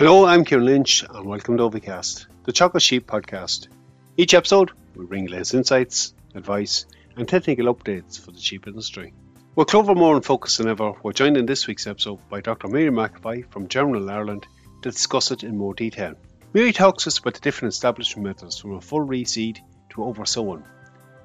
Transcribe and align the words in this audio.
Hello, 0.00 0.24
I'm 0.24 0.46
Kieran 0.46 0.64
Lynch, 0.64 1.04
and 1.10 1.26
welcome 1.26 1.58
to 1.58 1.64
Ovicast, 1.64 2.24
the 2.44 2.54
Teagasc 2.54 2.80
Sheep 2.80 3.06
podcast. 3.06 3.68
Each 4.16 4.32
episode, 4.32 4.70
we 4.96 5.04
bring 5.04 5.26
latest 5.26 5.52
insights, 5.52 6.14
advice, 6.34 6.86
and 7.18 7.28
technical 7.28 7.66
updates 7.74 8.18
for 8.18 8.30
the 8.30 8.40
sheep 8.40 8.66
industry. 8.66 9.12
With 9.56 9.68
Clover 9.68 9.94
more 9.94 10.16
in 10.16 10.22
focus 10.22 10.56
than 10.56 10.68
ever, 10.68 10.94
we're 11.02 11.12
joined 11.12 11.36
in 11.36 11.44
this 11.44 11.66
week's 11.66 11.86
episode 11.86 12.18
by 12.30 12.40
Dr. 12.40 12.68
Mary 12.68 12.88
McAvoy 12.88 13.52
from 13.52 13.68
Germinal 13.68 14.08
Ireland 14.08 14.46
to 14.80 14.90
discuss 14.90 15.32
it 15.32 15.44
in 15.44 15.58
more 15.58 15.74
detail. 15.74 16.14
Mary 16.54 16.72
talks 16.72 17.06
us 17.06 17.18
about 17.18 17.34
the 17.34 17.40
different 17.40 17.74
establishment 17.74 18.26
methods 18.26 18.56
from 18.56 18.76
a 18.76 18.80
full 18.80 19.06
reseed 19.06 19.58
to 19.90 20.04
over 20.04 20.24
sowing. 20.24 20.64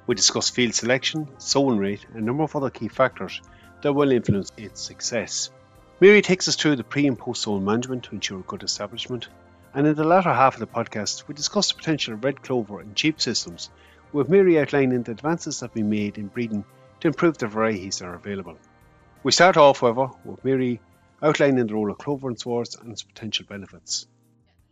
We 0.05 0.15
discuss 0.15 0.49
field 0.49 0.73
selection, 0.73 1.29
sowing 1.37 1.77
rate, 1.77 2.05
and 2.09 2.23
a 2.23 2.25
number 2.25 2.43
of 2.43 2.53
other 2.57 2.71
key 2.71 2.89
factors 2.89 3.41
that 3.83 3.93
will 3.93 4.11
influence 4.11 4.51
its 4.57 4.81
success. 4.81 5.49
Mary 6.01 6.21
takes 6.21 6.49
us 6.49 6.57
through 6.57 6.75
the 6.75 6.83
pre 6.83 7.07
and 7.07 7.17
post 7.17 7.43
sowing 7.43 7.63
management 7.63 8.03
to 8.03 8.15
ensure 8.15 8.39
a 8.39 8.43
good 8.43 8.63
establishment, 8.63 9.29
and 9.73 9.87
in 9.87 9.95
the 9.95 10.03
latter 10.03 10.33
half 10.33 10.55
of 10.55 10.59
the 10.59 10.67
podcast, 10.67 11.25
we 11.25 11.33
discuss 11.33 11.69
the 11.69 11.75
potential 11.75 12.13
of 12.13 12.23
red 12.23 12.41
clover 12.41 12.81
in 12.81 12.93
sheep 12.95 13.21
systems, 13.21 13.69
with 14.11 14.27
Mary 14.27 14.59
outlining 14.59 15.03
the 15.03 15.11
advances 15.11 15.59
that 15.59 15.67
have 15.67 15.73
been 15.73 15.89
made 15.89 16.17
in 16.17 16.27
breeding 16.27 16.65
to 16.99 17.07
improve 17.07 17.37
the 17.37 17.47
varieties 17.47 17.99
that 17.99 18.07
are 18.07 18.15
available. 18.15 18.57
We 19.23 19.31
start 19.31 19.55
off, 19.55 19.79
however, 19.79 20.09
with 20.25 20.43
Mary 20.43 20.81
outlining 21.23 21.65
the 21.65 21.73
role 21.73 21.89
of 21.89 21.97
clover 21.97 22.29
in 22.29 22.35
swards 22.35 22.75
and 22.75 22.91
its 22.91 23.03
potential 23.03 23.45
benefits 23.47 24.05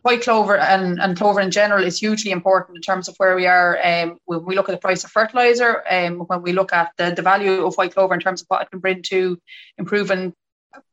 white 0.04 0.22
clover 0.22 0.58
and, 0.58 1.00
and 1.02 1.18
clover 1.18 1.40
in 1.40 1.50
general 1.50 1.84
is 1.84 1.98
hugely 1.98 2.32
important 2.32 2.76
in 2.76 2.82
terms 2.82 3.08
of 3.08 3.16
where 3.18 3.36
we 3.36 3.48
are 3.48 3.80
um, 3.84 4.18
when 4.26 4.44
we 4.44 4.54
look 4.54 4.68
at 4.68 4.74
the 4.74 4.78
price 4.78 5.04
of 5.06 5.10
fertilizer 5.10 5.82
um, 5.90 6.20
when 6.28 6.42
we 6.42 6.52
look 6.52 6.74
at 6.74 6.92
the, 6.98 7.12
the 7.12 7.22
value 7.22 7.66
of 7.66 7.76
white 7.76 7.94
clover 7.94 8.14
in 8.14 8.20
terms 8.20 8.42
of 8.42 8.48
what 8.50 8.62
it 8.62 8.70
can 8.70 8.80
bring 8.80 9.02
to 9.02 9.40
improving 9.78 10.34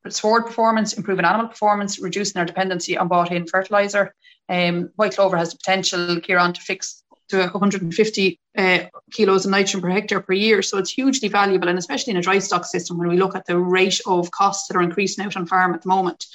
sward 0.09 0.47
performance, 0.47 0.95
improving 0.95 1.25
animal 1.25 1.48
performance, 1.48 2.00
reducing 2.00 2.39
our 2.39 2.47
dependency 2.47 2.97
on 2.97 3.09
bought 3.09 3.33
in 3.33 3.47
fertilizer. 3.47 4.14
Um, 4.48 4.91
white 4.97 5.14
clover 5.14 5.36
has 5.36 5.53
the 5.53 5.59
potential, 5.59 6.20
Kieran, 6.20 6.53
to 6.53 6.61
fix 6.61 7.03
to 7.28 7.39
150 7.39 8.41
uh, 8.58 8.78
kilos 9.12 9.45
of 9.45 9.53
nitrogen 9.53 9.81
per 9.81 9.91
hectare 9.91 10.20
per 10.20 10.33
year. 10.33 10.62
So 10.62 10.78
it's 10.78 10.91
hugely 10.91 11.28
valuable, 11.28 11.69
and 11.69 11.78
especially 11.78 12.12
in 12.12 12.17
a 12.17 12.23
dry 12.23 12.41
stock 12.41 12.64
system 12.64 12.98
when 12.98 13.08
we 13.08 13.17
look 13.17 13.36
at 13.36 13.47
the 13.47 13.58
rate 13.58 14.01
of 14.06 14.31
costs 14.33 14.69
that 14.69 14.77
are 14.77 14.83
increasing 14.83 15.25
out 15.25 15.36
on 15.36 15.47
farm 15.47 15.75
at 15.75 15.83
the 15.83 15.89
moment. 15.89 16.27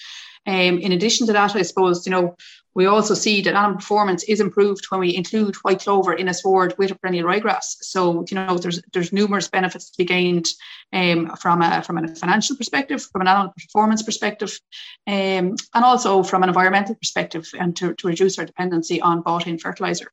Um, 0.48 0.80
in 0.80 0.92
addition 0.92 1.28
to 1.28 1.34
that, 1.34 1.56
I 1.56 1.62
suppose, 1.64 2.06
you 2.06 2.12
know, 2.12 2.36
we 2.76 2.88
also 2.88 3.14
see 3.14 3.42
that 3.42 3.56
animal 3.56 3.78
performance 3.78 4.24
is 4.24 4.42
improved 4.42 4.86
when 4.90 5.00
we 5.00 5.16
include 5.16 5.56
white 5.58 5.80
clover 5.80 6.14
in 6.14 6.28
a 6.28 6.34
sward 6.34 6.76
with 6.78 6.92
a 6.92 6.96
perennial 6.96 7.28
ryegrass. 7.28 7.78
So, 7.82 8.26
you 8.30 8.36
know, 8.36 8.58
there's 8.58 8.82
there's 8.92 9.14
numerous 9.14 9.48
benefits 9.48 9.90
to 9.90 9.98
be 9.98 10.06
gained 10.06 10.48
um, 10.92 11.36
from 11.38 11.62
a 11.62 11.82
from 11.82 11.98
a 11.98 12.16
financial 12.16 12.58
perspective, 12.58 13.02
from 13.02 13.22
an 13.22 13.28
animal 13.28 13.54
performance 13.58 14.04
perspective, 14.04 14.60
um, 15.08 15.56
and 15.74 15.86
also 15.86 16.22
from 16.22 16.44
an 16.44 16.50
environmental 16.50 16.96
perspective, 16.96 17.50
and 17.58 17.76
to, 17.78 17.94
to 17.94 18.08
reduce 18.08 18.38
our 18.38 18.46
dependency 18.46 19.02
on 19.02 19.22
bought-in 19.22 19.58
fertilizer 19.58 20.12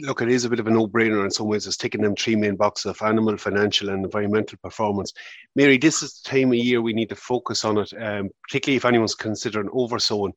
look, 0.00 0.22
it 0.22 0.28
is 0.28 0.44
a 0.44 0.50
bit 0.50 0.60
of 0.60 0.66
a 0.66 0.70
no-brainer 0.70 1.24
in 1.24 1.30
some 1.30 1.46
ways. 1.46 1.66
It's 1.66 1.76
ticking 1.76 2.02
them 2.02 2.16
three 2.16 2.36
main 2.36 2.56
boxes 2.56 2.90
of 2.90 3.02
animal, 3.02 3.36
financial, 3.36 3.90
and 3.90 4.04
environmental 4.04 4.58
performance. 4.62 5.12
Mary, 5.54 5.78
this 5.78 6.02
is 6.02 6.20
the 6.20 6.30
time 6.30 6.48
of 6.48 6.58
year 6.58 6.82
we 6.82 6.92
need 6.92 7.08
to 7.10 7.16
focus 7.16 7.64
on 7.64 7.78
it, 7.78 7.92
um, 8.00 8.30
particularly 8.42 8.76
if 8.76 8.84
anyone's 8.84 9.14
considering 9.14 9.68
oversowing. 9.72 10.32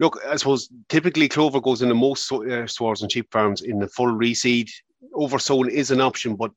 Look, 0.00 0.18
I 0.28 0.36
suppose 0.36 0.68
typically 0.88 1.28
clover 1.28 1.60
goes 1.60 1.82
into 1.82 1.94
most 1.94 2.30
uh, 2.30 2.66
swards 2.66 3.02
and 3.02 3.10
sheep 3.10 3.30
farms 3.32 3.62
in 3.62 3.78
the 3.78 3.88
full 3.88 4.12
reseed. 4.12 4.70
Oversowing 5.14 5.70
is 5.70 5.90
an 5.90 6.00
option, 6.00 6.36
but 6.36 6.52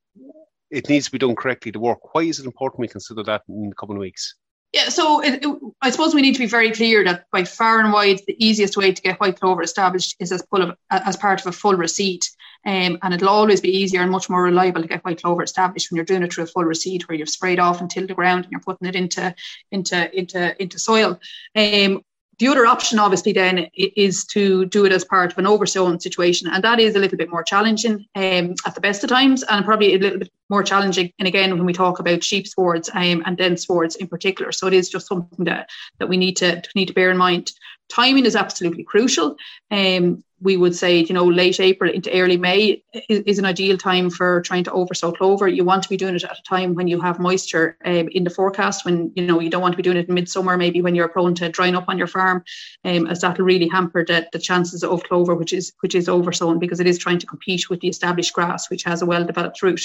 it 0.69 0.89
needs 0.89 1.05
to 1.05 1.11
be 1.11 1.17
done 1.17 1.35
correctly 1.35 1.71
to 1.71 1.79
work. 1.79 2.13
Why 2.13 2.21
is 2.21 2.39
it 2.39 2.45
important 2.45 2.81
we 2.81 2.87
consider 2.87 3.23
that 3.23 3.41
in 3.49 3.69
the 3.69 3.75
coming 3.75 3.97
weeks? 3.97 4.35
Yeah, 4.73 4.87
so 4.87 5.21
it, 5.21 5.43
it, 5.43 5.57
I 5.81 5.89
suppose 5.89 6.15
we 6.15 6.21
need 6.21 6.33
to 6.33 6.39
be 6.39 6.45
very 6.45 6.71
clear 6.71 7.03
that 7.03 7.25
by 7.29 7.43
far 7.43 7.81
and 7.81 7.91
wide, 7.91 8.21
the 8.25 8.45
easiest 8.45 8.77
way 8.77 8.93
to 8.93 9.01
get 9.01 9.19
white 9.19 9.37
clover 9.37 9.61
established 9.61 10.15
is 10.19 10.31
as, 10.31 10.43
of, 10.49 10.77
as 10.89 11.17
part 11.17 11.41
of 11.41 11.47
a 11.47 11.51
full 11.51 11.73
reseed. 11.73 12.21
Um, 12.65 12.97
and 13.01 13.13
it'll 13.13 13.27
always 13.27 13.59
be 13.59 13.75
easier 13.75 14.01
and 14.01 14.11
much 14.11 14.29
more 14.29 14.43
reliable 14.43 14.81
to 14.81 14.87
get 14.87 15.03
white 15.03 15.21
clover 15.21 15.43
established 15.43 15.91
when 15.91 15.97
you're 15.97 16.05
doing 16.05 16.23
it 16.23 16.31
through 16.31 16.45
a 16.45 16.47
full 16.47 16.63
reseed 16.63 17.03
where 17.03 17.17
you've 17.17 17.29
sprayed 17.29 17.59
off 17.59 17.81
and 17.81 17.89
tilled 17.89 18.09
the 18.09 18.13
ground 18.13 18.45
and 18.45 18.51
you're 18.51 18.61
putting 18.61 18.87
it 18.87 18.95
into 18.95 19.35
into 19.71 20.17
into 20.17 20.61
into 20.61 20.79
soil. 20.79 21.19
Um, 21.55 22.03
the 22.41 22.47
other 22.47 22.65
option, 22.65 22.97
obviously, 22.97 23.33
then 23.33 23.67
is 23.75 24.25
to 24.25 24.65
do 24.65 24.83
it 24.83 24.91
as 24.91 25.05
part 25.05 25.31
of 25.31 25.37
an 25.37 25.45
oversowing 25.45 25.99
situation, 25.99 26.47
and 26.47 26.63
that 26.63 26.79
is 26.79 26.95
a 26.95 26.99
little 26.99 27.17
bit 27.17 27.29
more 27.29 27.43
challenging 27.43 28.07
um, 28.15 28.55
at 28.65 28.73
the 28.73 28.81
best 28.81 29.03
of 29.03 29.11
times, 29.11 29.43
and 29.43 29.63
probably 29.63 29.93
a 29.93 29.99
little 29.99 30.17
bit 30.17 30.31
more 30.49 30.63
challenging. 30.63 31.11
And 31.19 31.27
again, 31.27 31.51
when 31.51 31.65
we 31.65 31.71
talk 31.71 31.99
about 31.99 32.23
sheep 32.23 32.47
swards 32.47 32.89
um, 32.95 33.21
and 33.27 33.37
dense 33.37 33.65
swards 33.65 33.95
in 33.95 34.07
particular, 34.07 34.51
so 34.51 34.65
it 34.65 34.73
is 34.73 34.89
just 34.89 35.07
something 35.07 35.45
that 35.45 35.69
that 35.99 36.09
we 36.09 36.17
need 36.17 36.35
to 36.37 36.63
need 36.75 36.87
to 36.87 36.95
bear 36.95 37.11
in 37.11 37.17
mind. 37.17 37.51
Timing 37.91 38.25
is 38.25 38.35
absolutely 38.35 38.83
crucial. 38.83 39.35
Um, 39.69 40.23
we 40.39 40.57
would 40.57 40.75
say, 40.75 40.99
you 40.99 41.13
know, 41.13 41.25
late 41.25 41.59
April 41.59 41.91
into 41.91 42.11
early 42.11 42.37
May 42.37 42.83
is, 43.09 43.19
is, 43.19 43.39
an 43.39 43.45
ideal 43.45 43.77
time 43.77 44.09
for 44.09 44.41
trying 44.41 44.63
to 44.63 44.71
oversow 44.71 45.11
clover. 45.11 45.47
You 45.47 45.63
want 45.63 45.83
to 45.83 45.89
be 45.89 45.97
doing 45.97 46.15
it 46.15 46.23
at 46.23 46.39
a 46.39 46.43
time 46.43 46.73
when 46.73 46.87
you 46.87 46.99
have 46.99 47.19
moisture 47.19 47.77
um, 47.85 48.07
in 48.09 48.23
the 48.23 48.29
forecast, 48.29 48.85
when, 48.85 49.11
you 49.15 49.25
know, 49.25 49.39
you 49.39 49.49
don't 49.49 49.61
want 49.61 49.73
to 49.73 49.77
be 49.77 49.83
doing 49.83 49.97
it 49.97 50.07
in 50.07 50.15
midsummer, 50.15 50.57
maybe 50.57 50.81
when 50.81 50.95
you're 50.95 51.09
prone 51.09 51.35
to 51.35 51.49
drying 51.49 51.75
up 51.75 51.89
on 51.89 51.97
your 51.97 52.07
farm, 52.07 52.43
um, 52.85 53.05
as 53.07 53.21
that 53.21 53.37
will 53.37 53.45
really 53.45 53.67
hamper 53.67 54.03
the, 54.03 54.27
the 54.31 54.39
chances 54.39 54.83
of 54.83 55.03
clover, 55.03 55.35
which 55.35 55.53
is 55.53 55.73
which 55.81 55.93
is 55.93 56.09
oversown 56.09 56.59
because 56.59 56.79
it 56.79 56.87
is 56.87 56.97
trying 56.97 57.19
to 57.19 57.27
compete 57.27 57.69
with 57.69 57.81
the 57.81 57.89
established 57.89 58.33
grass, 58.33 58.69
which 58.69 58.83
has 58.83 59.01
a 59.01 59.05
well-developed 59.05 59.61
root. 59.61 59.81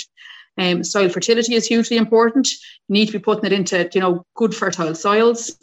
Um, 0.58 0.82
soil 0.84 1.10
fertility 1.10 1.54
is 1.54 1.66
hugely 1.66 1.98
important. 1.98 2.48
You 2.88 2.94
need 2.94 3.06
to 3.06 3.12
be 3.12 3.18
putting 3.18 3.44
it 3.44 3.52
into, 3.52 3.90
you 3.92 4.00
know, 4.00 4.24
good 4.34 4.54
fertile 4.54 4.94
soils 4.94 5.58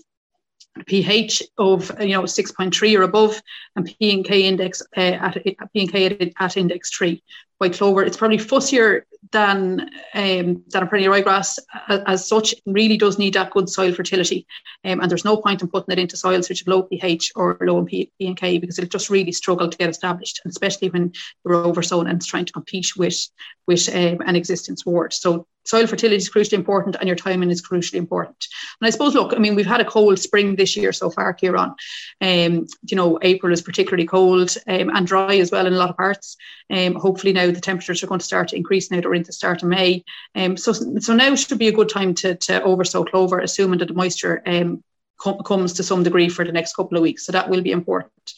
pH 0.86 1.44
of 1.58 1.92
you 2.00 2.10
know 2.10 2.24
6.3 2.24 3.00
or 3.00 3.04
above, 3.04 3.42
and 3.76 3.86
P 3.86 4.14
and 4.14 4.26
K 4.26 4.44
index 4.44 4.82
uh, 4.98 5.00
at 5.00 5.44
P 5.44 5.56
and 5.76 5.92
K 5.92 6.06
at, 6.06 6.34
at, 6.40 6.58
index 6.58 6.90
three. 6.90 7.24
White 7.60 7.74
clover, 7.74 8.04
it's 8.04 8.18
probably 8.18 8.38
fussier 8.38 9.04
than 9.32 9.90
um, 10.14 10.64
than 10.68 10.84
a 10.84 10.88
perennial 10.88 11.14
ryegrass 11.14 11.60
as, 11.88 12.02
as, 12.06 12.28
such. 12.28 12.54
Really 12.66 12.98
does 12.98 13.18
need 13.18 13.34
that 13.34 13.52
good 13.52 13.70
soil 13.70 13.94
fertility, 13.94 14.46
um, 14.84 15.00
and 15.00 15.10
there's 15.10 15.26
no 15.26 15.38
point 15.38 15.62
in 15.62 15.70
putting 15.70 15.94
it 15.94 16.00
into 16.00 16.18
soils 16.18 16.50
which 16.50 16.60
have 16.60 16.68
low 16.68 16.84
pH 16.84 17.32
or 17.36 17.58
low 17.62 17.80
in 17.80 17.86
P, 17.86 18.12
and 18.20 18.38
K 18.38 18.58
because 18.58 18.78
it'll 18.78 18.90
just 18.90 19.10
really 19.10 19.32
struggle 19.32 19.70
to 19.70 19.78
get 19.78 19.90
established, 19.90 20.42
and 20.44 20.52
especially 20.52 20.90
when 20.90 21.14
you're 21.46 21.56
oversown 21.56 22.08
and 22.08 22.18
it's 22.18 22.26
trying 22.26 22.46
to 22.46 22.54
compete 22.54 22.96
with 22.98 23.30
with 23.68 23.88
um, 23.96 24.20
an 24.26 24.36
existing 24.36 24.76
sward. 24.76 25.14
So 25.14 25.48
soil 25.66 25.88
fertility 25.88 26.18
is 26.18 26.30
crucially 26.30 26.54
important 26.54 26.96
and 27.00 27.08
your 27.08 27.16
timing 27.16 27.50
is 27.50 27.62
crucially 27.62 27.96
important. 27.96 28.48
And 28.80 28.88
I 28.88 28.90
suppose, 28.90 29.14
look, 29.14 29.34
I 29.34 29.38
mean, 29.38 29.56
we've 29.56 29.66
had 29.66 29.82
a 29.82 29.86
cold 29.86 30.20
spring 30.20 30.56
this 30.56 30.76
year 30.76 30.92
so 30.92 31.10
far, 31.10 31.34
Kieran. 31.34 31.74
Um, 32.22 32.68
you 32.84 32.96
know, 32.96 33.20
April 33.22 33.54
is 33.54 33.62
particularly 33.62 34.06
cold 34.06 34.56
um, 34.68 34.90
and 34.90 35.08
dry 35.08 35.38
as 35.38 35.52
well 35.52 35.66
in 35.66 35.74
a 35.74 35.78
lot 35.78 35.90
of 35.90 35.98
parts. 35.98 36.36
Um, 36.70 36.96
hopefully 36.96 37.34
now 37.34 37.52
the 37.52 37.62
temperatures 37.62 38.04
are 38.04 38.08
going 38.08 38.20
to 38.20 38.26
start 38.26 38.50
to 38.50 38.58
increase 38.58 38.92
now 38.92 39.00
the 39.22 39.34
start 39.34 39.62
of 39.62 39.70
May. 39.70 40.04
Um, 40.34 40.58
so, 40.58 40.74
so 40.74 41.14
now 41.14 41.36
should 41.36 41.60
be 41.60 41.68
a 41.68 41.74
good 41.74 41.90
time 41.90 42.16
to, 42.16 42.36
to 42.36 42.64
oversow 42.64 43.04
clover, 43.04 43.40
assuming 43.40 43.80
that 43.80 43.90
the 43.90 43.94
moisture 43.94 44.42
um, 44.46 44.84
com- 45.20 45.44
comes 45.44 45.74
to 45.74 45.84
some 45.84 46.04
degree 46.04 46.30
for 46.30 46.44
the 46.44 46.52
next 46.52 46.76
couple 46.76 46.98
of 46.98 47.04
weeks. 47.04 47.26
So 47.26 47.32
that 47.32 47.50
will 47.50 47.62
be 47.62 47.72
important. 47.72 48.34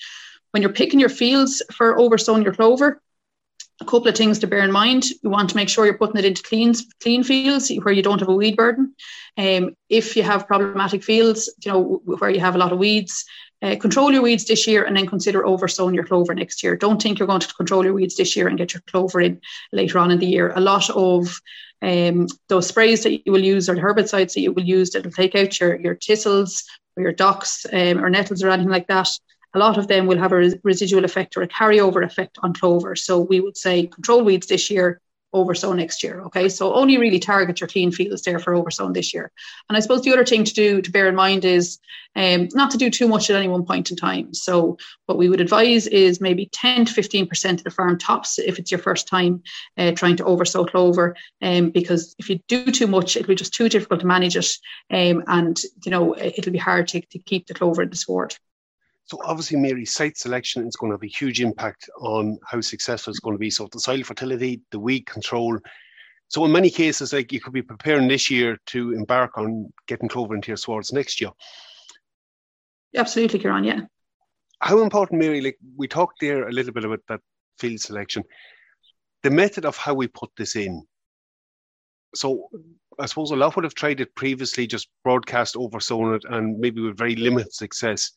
When 0.52 0.62
you're 0.62 0.74
picking 0.74 1.00
your 1.00 1.10
fields 1.10 1.62
for 1.74 1.98
oversowing 2.00 2.44
your 2.44 2.54
clover, 2.54 3.02
a 3.82 3.86
couple 3.86 4.08
of 4.08 4.16
things 4.16 4.40
to 4.40 4.48
bear 4.48 4.60
in 4.60 4.72
mind. 4.72 5.04
You 5.22 5.30
want 5.30 5.50
to 5.50 5.56
make 5.56 5.68
sure 5.68 5.86
you're 5.86 5.98
putting 5.98 6.18
it 6.18 6.26
into 6.26 6.44
clean, 6.44 6.74
clean 7.02 7.24
fields 7.24 7.70
where 7.84 7.94
you 7.94 8.02
don't 8.02 8.20
have 8.20 8.30
a 8.30 8.36
weed 8.36 8.56
burden. 8.56 8.96
Um, 9.38 9.76
if 9.90 10.16
you 10.16 10.24
have 10.24 10.48
problematic 10.48 11.04
fields, 11.04 11.54
you 11.64 11.72
know, 11.72 12.02
where 12.06 12.30
you 12.30 12.40
have 12.40 12.56
a 12.56 12.58
lot 12.58 12.72
of 12.72 12.80
weeds, 12.80 13.26
uh, 13.66 13.76
control 13.78 14.12
your 14.12 14.22
weeds 14.22 14.46
this 14.46 14.68
year 14.68 14.84
and 14.84 14.96
then 14.96 15.08
consider 15.08 15.46
oversowing 15.46 15.96
your 15.96 16.06
clover 16.06 16.36
next 16.36 16.62
year. 16.62 16.76
Don't 16.76 17.02
think 17.02 17.18
you're 17.18 17.28
going 17.28 17.40
to 17.40 17.54
control 17.56 17.84
your 17.84 17.94
weeds 17.94 18.16
this 18.16 18.36
year 18.36 18.48
and 18.48 18.58
get 18.58 18.74
your 18.74 18.84
clover 18.88 19.20
in 19.20 19.42
later 19.72 19.98
on 19.98 20.12
in 20.12 20.20
the 20.20 20.28
year. 20.28 20.54
A 20.56 20.62
lot 20.62 20.88
of 20.92 21.42
um, 21.82 22.28
those 22.48 22.68
sprays 22.68 23.04
that 23.04 23.26
you 23.26 23.32
will 23.32 23.44
use 23.44 23.68
or 23.68 23.76
the 23.76 23.82
herbicides 23.82 24.34
that 24.36 24.42
you 24.42 24.54
will 24.54 24.64
use 24.64 24.92
that 24.92 25.04
will 25.04 25.12
take 25.12 25.36
out 25.36 25.60
your, 25.60 25.80
your 25.80 25.96
thistles 25.96 26.64
or 26.96 27.04
your 27.04 27.12
docks 27.12 27.66
um, 27.74 28.04
or 28.04 28.10
nettles 28.10 28.44
or 28.44 28.50
anything 28.50 28.72
like 28.72 28.88
that 28.88 29.10
a 29.56 29.60
lot 29.60 29.78
of 29.78 29.88
them 29.88 30.06
will 30.06 30.18
have 30.18 30.34
a 30.34 30.52
residual 30.64 31.06
effect 31.06 31.38
or 31.38 31.42
a 31.42 31.48
carryover 31.48 32.04
effect 32.04 32.38
on 32.44 32.54
clover. 32.54 32.96
So 32.96 33.22
we 33.22 33.40
would 33.40 33.56
say 33.56 33.88
control 33.88 34.22
weeds 34.22 34.48
this 34.48 34.70
year, 34.70 35.00
oversow 35.36 35.74
next 35.74 36.02
year. 36.02 36.22
Okay, 36.22 36.50
so 36.50 36.74
only 36.74 36.98
really 36.98 37.20
target 37.20 37.60
your 37.60 37.68
clean 37.68 37.92
fields 37.92 38.24
there 38.24 38.40
for 38.40 38.56
oversown 38.56 38.94
this 38.94 39.14
year. 39.14 39.32
And 39.70 39.78
I 39.78 39.82
suppose 39.82 40.02
the 40.02 40.14
other 40.14 40.26
thing 40.26 40.44
to 40.46 40.54
do 40.54 40.82
to 40.82 40.92
bear 40.92 41.08
in 41.08 41.16
mind 41.16 41.46
is 41.46 41.80
um, 42.16 42.48
not 42.54 42.72
to 42.72 42.78
do 42.78 42.90
too 42.90 43.08
much 43.08 43.30
at 43.30 43.36
any 43.36 43.50
one 43.50 43.66
point 43.66 43.92
in 43.92 43.98
time. 43.98 44.34
So 44.34 44.78
what 45.06 45.18
we 45.18 45.28
would 45.30 45.42
advise 45.42 45.88
is 45.88 46.22
maybe 46.22 46.50
10 46.54 46.86
to 46.86 46.94
15% 46.94 47.54
of 47.54 47.64
the 47.64 47.70
farm 47.70 47.98
tops 47.98 48.40
if 48.40 48.58
it's 48.58 48.72
your 48.72 48.80
first 48.80 49.08
time 49.08 49.44
uh, 49.78 49.92
trying 49.92 50.16
to 50.18 50.26
oversow 50.26 50.66
clover. 50.66 51.16
Um, 51.42 51.72
because 51.72 52.16
if 52.18 52.30
you 52.30 52.40
do 52.48 52.72
too 52.72 52.88
much, 52.88 53.18
it'll 53.18 53.28
be 53.28 53.36
just 53.36 53.54
too 53.54 53.68
difficult 53.68 54.00
to 54.00 54.08
manage 54.08 54.38
it, 54.38 54.52
um, 54.92 55.24
and 55.28 55.62
you 55.84 55.92
know 55.92 56.16
it'll 56.18 56.54
be 56.54 56.58
hard 56.58 56.88
to, 56.90 57.02
to 57.02 57.20
keep 57.20 57.48
the 57.48 57.54
clover 57.54 57.84
in 57.84 57.90
the 57.90 57.96
sward. 57.96 58.36
So 59.08 59.20
obviously, 59.24 59.58
Mary, 59.58 59.86
site 59.86 60.18
selection 60.18 60.68
is 60.68 60.76
going 60.76 60.92
to 60.92 60.96
have 60.96 61.04
a 61.04 61.08
huge 61.08 61.40
impact 61.40 61.90
on 62.00 62.40
how 62.44 62.60
successful 62.62 63.12
it's 63.12 63.20
going 63.20 63.36
to 63.36 63.40
be. 63.40 63.52
So 63.52 63.68
the 63.72 63.80
soil 63.80 64.04
fertility, 64.04 64.62
the 64.72 64.80
weed 64.80 65.06
control. 65.06 65.60
So 66.28 66.44
in 66.44 66.52
many 66.52 66.72
cases, 66.72 67.14
like 67.14 67.32
you 67.32 67.40
could 67.40 67.54
be 67.54 67.62
preparing 67.62 68.08
this 68.08 68.32
year 68.32 68.58
to 68.68 68.94
embark 68.94 69.38
on 69.38 69.72
getting 69.88 70.10
clover 70.10 70.34
into 70.34 70.48
your 70.48 70.58
swards 70.58 70.92
next 70.92 71.22
year. 71.22 71.30
Absolutely, 72.98 73.40
Kieran. 73.40 73.64
Yeah. 73.64 73.82
how 74.60 74.82
important, 74.82 75.22
Mary? 75.22 75.40
Like 75.42 75.58
we 75.76 75.88
talked 75.88 76.20
there 76.20 76.48
a 76.48 76.52
little 76.52 76.74
bit 76.74 76.86
about 76.86 77.02
that 77.08 77.20
field 77.60 77.80
selection, 77.80 78.24
the 79.22 79.30
method 79.30 79.66
of 79.66 79.78
how 79.78 79.94
we 79.94 80.08
put 80.08 80.32
this 80.36 80.56
in. 80.56 80.84
So 82.16 82.50
I 83.00 83.06
suppose 83.06 83.32
a 83.32 83.36
lot 83.36 83.56
would 83.56 83.66
have 83.66 83.76
tried 83.76 84.00
it 84.00 84.16
previously, 84.16 84.66
just 84.66 84.88
broadcast 85.04 85.56
over 85.56 85.78
it, 86.16 86.26
and 86.28 86.58
maybe 86.58 86.82
with 86.82 86.98
very 86.98 87.16
limited 87.16 87.54
success. 87.54 88.12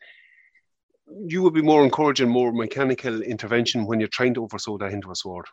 You 1.27 1.43
would 1.43 1.55
be 1.55 1.63
more 1.63 1.85
encouraging 1.85 2.29
more 2.29 2.53
mechanical 2.53 3.23
intervention 3.23 3.87
when 3.87 4.01
you're 4.01 4.09
trying 4.09 4.35
to 4.35 4.43
oversow 4.43 4.79
that 4.79 4.93
into 4.93 5.11
a 5.11 5.17
sward. 5.17 5.47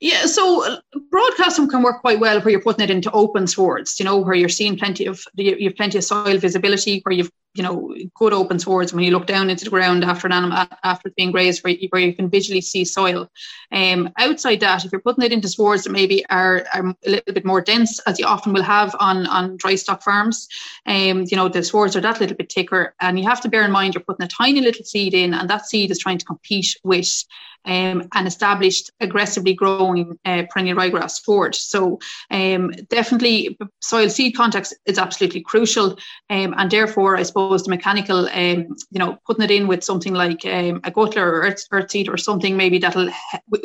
Yeah, 0.00 0.26
so 0.26 0.64
uh, 0.64 0.76
broadcasting 1.10 1.68
can 1.68 1.82
work 1.82 2.02
quite 2.02 2.20
well 2.20 2.40
where 2.40 2.50
you're 2.50 2.62
putting 2.62 2.84
it 2.84 2.90
into 2.90 3.10
open 3.10 3.48
swards, 3.48 3.98
you 3.98 4.04
know, 4.04 4.18
where 4.18 4.36
you're 4.36 4.48
seeing 4.48 4.78
plenty 4.78 5.06
of 5.06 5.20
you 5.34 5.68
have 5.68 5.76
plenty 5.76 5.98
of 5.98 6.04
soil 6.04 6.38
visibility, 6.38 7.00
where 7.02 7.14
you've 7.14 7.32
you 7.58 7.64
know 7.64 7.94
good 8.14 8.32
open 8.32 8.58
swards 8.58 8.94
when 8.94 9.02
you 9.04 9.10
look 9.10 9.26
down 9.26 9.50
into 9.50 9.64
the 9.64 9.70
ground 9.70 10.04
after 10.04 10.28
an 10.28 10.32
animal 10.32 10.66
after 10.84 11.10
being 11.16 11.32
grazed, 11.32 11.64
where 11.64 11.72
you, 11.72 11.88
where 11.90 12.00
you 12.00 12.14
can 12.14 12.30
visually 12.30 12.60
see 12.60 12.84
soil. 12.84 13.28
Um, 13.72 14.10
outside 14.16 14.60
that, 14.60 14.84
if 14.84 14.92
you're 14.92 15.00
putting 15.00 15.24
it 15.24 15.32
into 15.32 15.48
swards 15.48 15.82
that 15.84 15.90
maybe 15.90 16.24
are, 16.30 16.64
are 16.72 16.94
a 17.04 17.10
little 17.10 17.34
bit 17.34 17.44
more 17.44 17.60
dense, 17.60 17.98
as 18.06 18.18
you 18.18 18.26
often 18.26 18.52
will 18.52 18.62
have 18.62 18.94
on 19.00 19.26
on 19.26 19.56
dry 19.56 19.74
stock 19.74 20.02
farms, 20.02 20.48
um, 20.86 21.24
you 21.28 21.36
know 21.36 21.48
the 21.48 21.62
swards 21.64 21.96
are 21.96 22.00
that 22.00 22.20
little 22.20 22.36
bit 22.36 22.52
thicker, 22.52 22.94
and 23.00 23.18
you 23.18 23.28
have 23.28 23.40
to 23.40 23.48
bear 23.48 23.64
in 23.64 23.72
mind 23.72 23.94
you're 23.94 24.04
putting 24.04 24.24
a 24.24 24.28
tiny 24.28 24.60
little 24.60 24.84
seed 24.84 25.12
in, 25.12 25.34
and 25.34 25.50
that 25.50 25.66
seed 25.66 25.90
is 25.90 25.98
trying 25.98 26.18
to 26.18 26.24
compete 26.24 26.76
with 26.84 27.24
um, 27.64 28.08
an 28.14 28.26
established, 28.26 28.90
aggressively 29.00 29.52
growing 29.52 30.18
uh, 30.24 30.44
perennial 30.50 30.76
ryegrass 30.78 31.22
sward. 31.22 31.54
So 31.54 31.98
um, 32.30 32.70
definitely 32.88 33.58
soil 33.80 34.08
seed 34.08 34.36
contact 34.36 34.74
is 34.86 34.98
absolutely 34.98 35.42
crucial. 35.42 35.98
Um, 36.30 36.54
and 36.56 36.70
therefore, 36.70 37.16
I 37.16 37.22
suppose 37.22 37.47
the 37.56 37.70
mechanical, 37.70 38.28
um, 38.28 38.76
you 38.90 38.98
know, 38.98 39.18
putting 39.26 39.44
it 39.44 39.50
in 39.50 39.66
with 39.66 39.84
something 39.84 40.14
like 40.14 40.44
um, 40.44 40.80
a 40.84 40.90
guttler 40.90 41.26
or 41.26 41.42
earth, 41.42 41.64
earth 41.72 41.90
seed 41.90 42.08
or 42.08 42.16
something 42.16 42.56
maybe 42.56 42.78
that'll, 42.78 43.10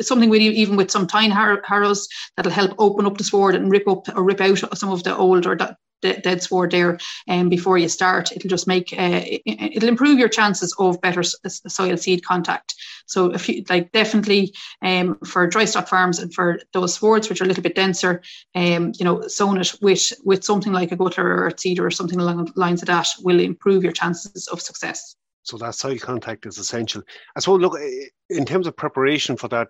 something 0.00 0.30
with 0.30 0.40
even 0.42 0.76
with 0.76 0.90
some 0.90 1.06
tine 1.06 1.30
harrows 1.30 2.08
that'll 2.36 2.52
help 2.52 2.74
open 2.78 3.06
up 3.06 3.18
the 3.18 3.24
sward 3.24 3.54
and 3.54 3.70
rip 3.70 3.86
up 3.88 4.08
or 4.16 4.22
rip 4.22 4.40
out 4.40 4.58
some 4.76 4.90
of 4.90 5.02
the 5.02 5.16
old 5.16 5.46
or 5.46 5.56
dead 6.12 6.42
sward 6.42 6.70
there 6.70 6.98
um, 7.28 7.48
before 7.48 7.78
you 7.78 7.88
start. 7.88 8.32
It'll 8.32 8.48
just 8.48 8.66
make 8.66 8.92
uh, 8.96 9.22
it'll 9.44 9.88
improve 9.88 10.18
your 10.18 10.28
chances 10.28 10.74
of 10.78 11.00
better 11.00 11.22
soil 11.22 11.96
seed 11.96 12.24
contact. 12.24 12.74
So 13.06 13.32
if 13.32 13.48
you 13.48 13.64
like 13.68 13.92
definitely 13.92 14.54
um, 14.82 15.18
for 15.24 15.46
dry 15.46 15.64
stock 15.64 15.88
farms 15.88 16.18
and 16.18 16.32
for 16.32 16.60
those 16.72 16.94
swards 16.94 17.28
which 17.28 17.40
are 17.40 17.44
a 17.44 17.48
little 17.48 17.62
bit 17.62 17.74
denser, 17.74 18.22
um, 18.54 18.92
you 18.98 19.04
know, 19.04 19.26
sown 19.28 19.60
it 19.60 19.74
with 19.80 20.12
with 20.24 20.44
something 20.44 20.72
like 20.72 20.92
a 20.92 20.96
guttler 20.96 21.24
or 21.24 21.46
a 21.48 21.58
seeder 21.58 21.86
or 21.86 21.90
something 21.90 22.20
along 22.20 22.44
the 22.44 22.52
lines 22.56 22.82
of 22.82 22.88
that 22.88 23.08
will 23.22 23.40
improve 23.40 23.82
your 23.82 23.92
chances 23.92 24.46
of 24.48 24.60
success. 24.60 25.16
So 25.42 25.58
that 25.58 25.74
soil 25.74 25.98
contact 25.98 26.46
is 26.46 26.58
essential. 26.58 27.02
I 27.36 27.40
suppose 27.40 27.60
look 27.60 27.78
in 28.30 28.44
terms 28.46 28.66
of 28.66 28.76
preparation 28.76 29.36
for 29.36 29.48
that 29.48 29.68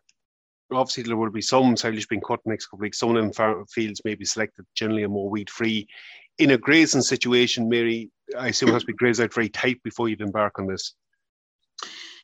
obviously 0.73 1.03
there 1.03 1.17
will 1.17 1.31
be 1.31 1.43
some 1.43 1.77
silage 1.77 2.09
being 2.09 2.21
cut 2.21 2.41
next 2.45 2.67
couple 2.67 2.79
of 2.79 2.83
weeks. 2.83 2.99
Some 2.99 3.17
of 3.17 3.35
them 3.35 3.67
fields 3.69 4.03
may 4.05 4.15
be 4.15 4.25
selected 4.25 4.67
generally 4.75 5.05
are 5.05 5.09
more 5.09 5.29
weed 5.29 5.51
free 5.51 5.87
in 6.39 6.51
a 6.51 6.59
grazing 6.59 7.03
situation, 7.03 7.69
Mary, 7.69 8.11
I 8.39 8.49
assume 8.49 8.71
it 8.71 8.73
has 8.73 8.83
to 8.83 8.87
be 8.87 8.93
grazed 8.95 9.21
out 9.21 9.35
very 9.35 9.49
tight 9.49 9.83
before 9.83 10.09
you 10.09 10.17
embark 10.21 10.59
on 10.59 10.67
this. 10.67 10.95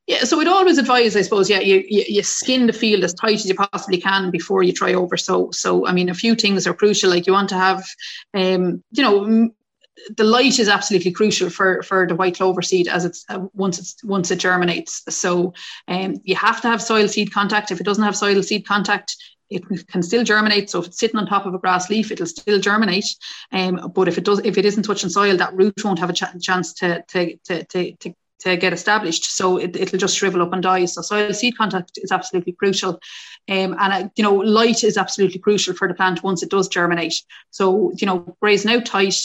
Yeah, 0.06 0.24
so 0.24 0.36
we'd 0.36 0.48
always 0.48 0.78
advise, 0.78 1.14
I 1.14 1.22
suppose, 1.22 1.48
yeah, 1.48 1.60
you, 1.60 1.84
you, 1.86 2.04
you 2.08 2.22
skin 2.22 2.66
the 2.66 2.72
field 2.72 3.04
as 3.04 3.14
tight 3.14 3.34
as 3.34 3.46
you 3.46 3.54
possibly 3.54 4.00
can 4.00 4.30
before 4.30 4.62
you 4.62 4.72
try 4.72 4.94
over. 4.94 5.16
So, 5.16 5.50
so 5.52 5.86
I 5.86 5.92
mean, 5.92 6.08
a 6.08 6.14
few 6.14 6.34
things 6.34 6.66
are 6.66 6.74
crucial. 6.74 7.10
Like 7.10 7.26
you 7.26 7.32
want 7.32 7.50
to 7.50 7.54
have, 7.54 7.86
um, 8.34 8.82
you 8.90 9.04
know, 9.04 9.50
the 10.16 10.24
light 10.24 10.58
is 10.58 10.68
absolutely 10.68 11.12
crucial 11.12 11.50
for 11.50 11.82
for 11.82 12.06
the 12.06 12.16
white 12.16 12.34
clover 12.34 12.62
seed 12.62 12.88
as 12.88 13.04
it's 13.04 13.24
uh, 13.28 13.46
once 13.52 13.78
it's 13.78 14.02
once 14.02 14.30
it 14.30 14.38
germinates. 14.40 15.02
So, 15.10 15.52
um, 15.88 16.16
you 16.24 16.34
have 16.34 16.60
to 16.62 16.68
have 16.68 16.82
soil 16.82 17.06
seed 17.06 17.32
contact. 17.32 17.70
If 17.70 17.80
it 17.80 17.84
doesn't 17.84 18.02
have 18.02 18.16
soil 18.16 18.42
seed 18.42 18.66
contact, 18.66 19.14
it 19.50 19.88
can 19.88 20.02
still 20.02 20.24
germinate. 20.24 20.70
So 20.70 20.80
if 20.80 20.86
it's 20.86 20.98
sitting 20.98 21.18
on 21.18 21.26
top 21.26 21.46
of 21.46 21.54
a 21.54 21.58
grass 21.58 21.90
leaf, 21.90 22.10
it'll 22.10 22.26
still 22.26 22.60
germinate. 22.60 23.16
Um, 23.52 23.92
but 23.94 24.08
if 24.08 24.16
it 24.16 24.24
does, 24.24 24.40
if 24.44 24.56
it 24.56 24.64
isn't 24.64 24.84
touching 24.84 25.10
soil, 25.10 25.36
that 25.36 25.54
root 25.54 25.84
won't 25.84 25.98
have 25.98 26.10
a 26.10 26.12
ch- 26.12 26.42
chance 26.42 26.72
to 26.74 27.02
to, 27.08 27.36
to 27.36 27.64
to 27.64 27.92
to 27.96 28.14
to 28.40 28.56
get 28.56 28.72
established. 28.72 29.36
So 29.36 29.58
it, 29.58 29.76
it'll 29.76 29.98
just 29.98 30.16
shrivel 30.16 30.42
up 30.42 30.52
and 30.52 30.62
die. 30.62 30.86
So 30.86 31.02
soil 31.02 31.32
seed 31.32 31.56
contact 31.58 31.98
is 32.02 32.12
absolutely 32.12 32.52
crucial. 32.52 33.00
Um, 33.48 33.76
and, 33.78 33.92
uh, 33.92 34.08
you 34.16 34.24
know, 34.24 34.34
light 34.34 34.84
is 34.84 34.96
absolutely 34.96 35.40
crucial 35.40 35.74
for 35.74 35.88
the 35.88 35.94
plant 35.94 36.22
once 36.22 36.42
it 36.42 36.50
does 36.50 36.68
germinate. 36.68 37.14
So, 37.50 37.92
you 37.96 38.06
know, 38.06 38.36
grazing 38.40 38.72
out 38.72 38.86
tight, 38.86 39.16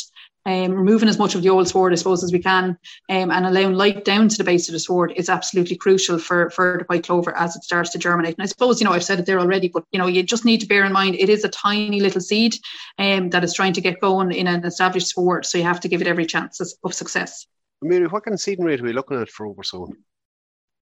um, 0.45 0.71
removing 0.71 1.09
as 1.09 1.17
much 1.17 1.35
of 1.35 1.41
the 1.41 1.49
old 1.49 1.67
sward, 1.67 1.91
I 1.91 1.95
suppose, 1.95 2.23
as 2.23 2.31
we 2.31 2.39
can, 2.39 2.77
um, 3.09 3.31
and 3.31 3.45
allowing 3.45 3.73
light 3.73 4.05
down 4.05 4.29
to 4.29 4.37
the 4.37 4.43
base 4.43 4.67
of 4.67 4.73
the 4.73 4.79
sward 4.79 5.13
is 5.15 5.29
absolutely 5.29 5.75
crucial 5.75 6.19
for, 6.19 6.49
for 6.51 6.77
the 6.79 6.85
white 6.85 7.05
clover 7.05 7.35
as 7.35 7.55
it 7.55 7.63
starts 7.63 7.89
to 7.91 7.97
germinate. 7.97 8.35
And 8.37 8.43
I 8.43 8.47
suppose, 8.47 8.79
you 8.79 8.85
know, 8.85 8.93
I've 8.93 9.03
said 9.03 9.19
it 9.19 9.25
there 9.25 9.39
already, 9.39 9.69
but, 9.69 9.83
you 9.91 9.99
know, 9.99 10.07
you 10.07 10.23
just 10.23 10.45
need 10.45 10.61
to 10.61 10.67
bear 10.67 10.85
in 10.85 10.93
mind 10.93 11.15
it 11.15 11.29
is 11.29 11.43
a 11.43 11.49
tiny 11.49 11.99
little 11.99 12.21
seed 12.21 12.55
um, 12.99 13.29
that 13.31 13.43
is 13.43 13.53
trying 13.53 13.73
to 13.73 13.81
get 13.81 14.01
going 14.01 14.31
in 14.31 14.47
an 14.47 14.65
established 14.65 15.07
sward. 15.07 15.45
So 15.45 15.57
you 15.57 15.63
have 15.63 15.79
to 15.81 15.87
give 15.87 16.01
it 16.01 16.07
every 16.07 16.25
chance 16.25 16.59
of 16.59 16.93
success. 16.93 17.47
Mary, 17.81 18.07
what 18.07 18.23
kind 18.23 18.33
of 18.33 18.41
seeding 18.41 18.65
rate 18.65 18.79
are 18.79 18.83
we 18.83 18.93
looking 18.93 19.21
at 19.21 19.29
for 19.29 19.47
oversown? 19.47 19.97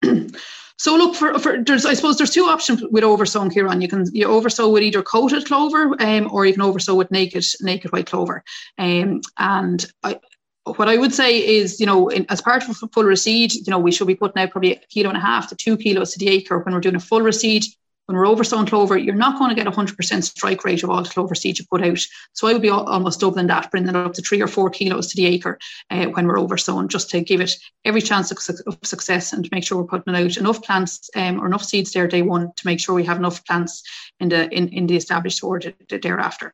So 0.77 0.95
look 0.95 1.15
for, 1.15 1.37
for 1.39 1.63
there's 1.63 1.85
I 1.85 1.93
suppose 1.93 2.17
there's 2.17 2.31
two 2.31 2.45
options 2.45 2.83
with 2.83 3.03
oversown 3.03 3.49
Kieran. 3.49 3.81
You 3.81 3.87
can 3.87 4.05
you 4.13 4.27
oversow 4.27 4.69
with 4.69 4.83
either 4.83 5.01
coated 5.01 5.45
clover 5.45 5.95
um, 6.01 6.29
or 6.31 6.45
you 6.45 6.53
can 6.53 6.61
oversow 6.61 6.95
with 6.95 7.11
naked 7.11 7.45
naked 7.61 7.91
white 7.91 8.07
clover. 8.07 8.43
Um, 8.77 9.21
and 9.37 9.85
I, 10.03 10.19
what 10.65 10.89
I 10.89 10.97
would 10.97 11.13
say 11.13 11.37
is, 11.37 11.79
you 11.79 11.85
know, 11.85 12.07
in, 12.07 12.25
as 12.29 12.41
part 12.41 12.63
of 12.63 12.69
a 12.69 12.87
full 12.87 13.03
reseed, 13.03 13.53
you 13.53 13.69
know, 13.71 13.79
we 13.79 13.91
should 13.91 14.07
be 14.07 14.15
putting 14.15 14.41
out 14.41 14.51
probably 14.51 14.75
a 14.75 14.79
kilo 14.89 15.09
and 15.09 15.17
a 15.17 15.21
half 15.21 15.49
to 15.49 15.55
two 15.55 15.77
kilos 15.77 16.13
to 16.13 16.19
the 16.19 16.29
acre 16.29 16.59
when 16.59 16.73
we're 16.73 16.79
doing 16.79 16.95
a 16.95 16.99
full 16.99 17.19
reseed 17.19 17.65
when 18.05 18.17
we're 18.17 18.27
oversown 18.27 18.65
clover, 18.65 18.97
you're 18.97 19.15
not 19.15 19.39
going 19.39 19.49
to 19.49 19.55
get 19.55 19.71
100% 19.71 20.23
strike 20.23 20.65
rate 20.65 20.83
of 20.83 20.89
all 20.89 21.01
the 21.01 21.09
clover 21.09 21.35
seed 21.35 21.57
you 21.57 21.65
put 21.69 21.83
out. 21.83 21.99
So 22.33 22.47
I 22.47 22.53
would 22.53 22.61
be 22.61 22.69
almost 22.69 23.21
doubling 23.21 23.47
that, 23.47 23.71
bringing 23.71 23.89
it 23.89 23.95
up 23.95 24.13
to 24.13 24.21
three 24.21 24.41
or 24.41 24.47
four 24.47 24.69
kilos 24.69 25.07
to 25.07 25.15
the 25.15 25.25
acre 25.25 25.57
uh, 25.89 26.07
when 26.07 26.27
we're 26.27 26.39
oversown, 26.39 26.89
just 26.89 27.09
to 27.11 27.21
give 27.21 27.39
it 27.39 27.55
every 27.85 28.01
chance 28.01 28.31
of, 28.31 28.39
success 28.83 29.31
and 29.31 29.45
to 29.45 29.49
make 29.53 29.63
sure 29.63 29.77
we're 29.77 29.99
putting 29.99 30.15
out 30.15 30.37
enough 30.37 30.61
plants 30.63 31.09
um, 31.15 31.39
or 31.39 31.45
enough 31.45 31.63
seeds 31.63 31.93
there 31.93 32.07
day 32.07 32.21
one 32.21 32.51
to 32.55 32.67
make 32.67 32.79
sure 32.79 32.93
we 32.93 33.05
have 33.05 33.17
enough 33.17 33.45
plants 33.45 33.83
in 34.19 34.29
the 34.29 34.49
in, 34.49 34.67
in 34.69 34.87
the 34.87 34.95
established 34.95 35.37
sward 35.37 35.73
thereafter. 35.89 36.53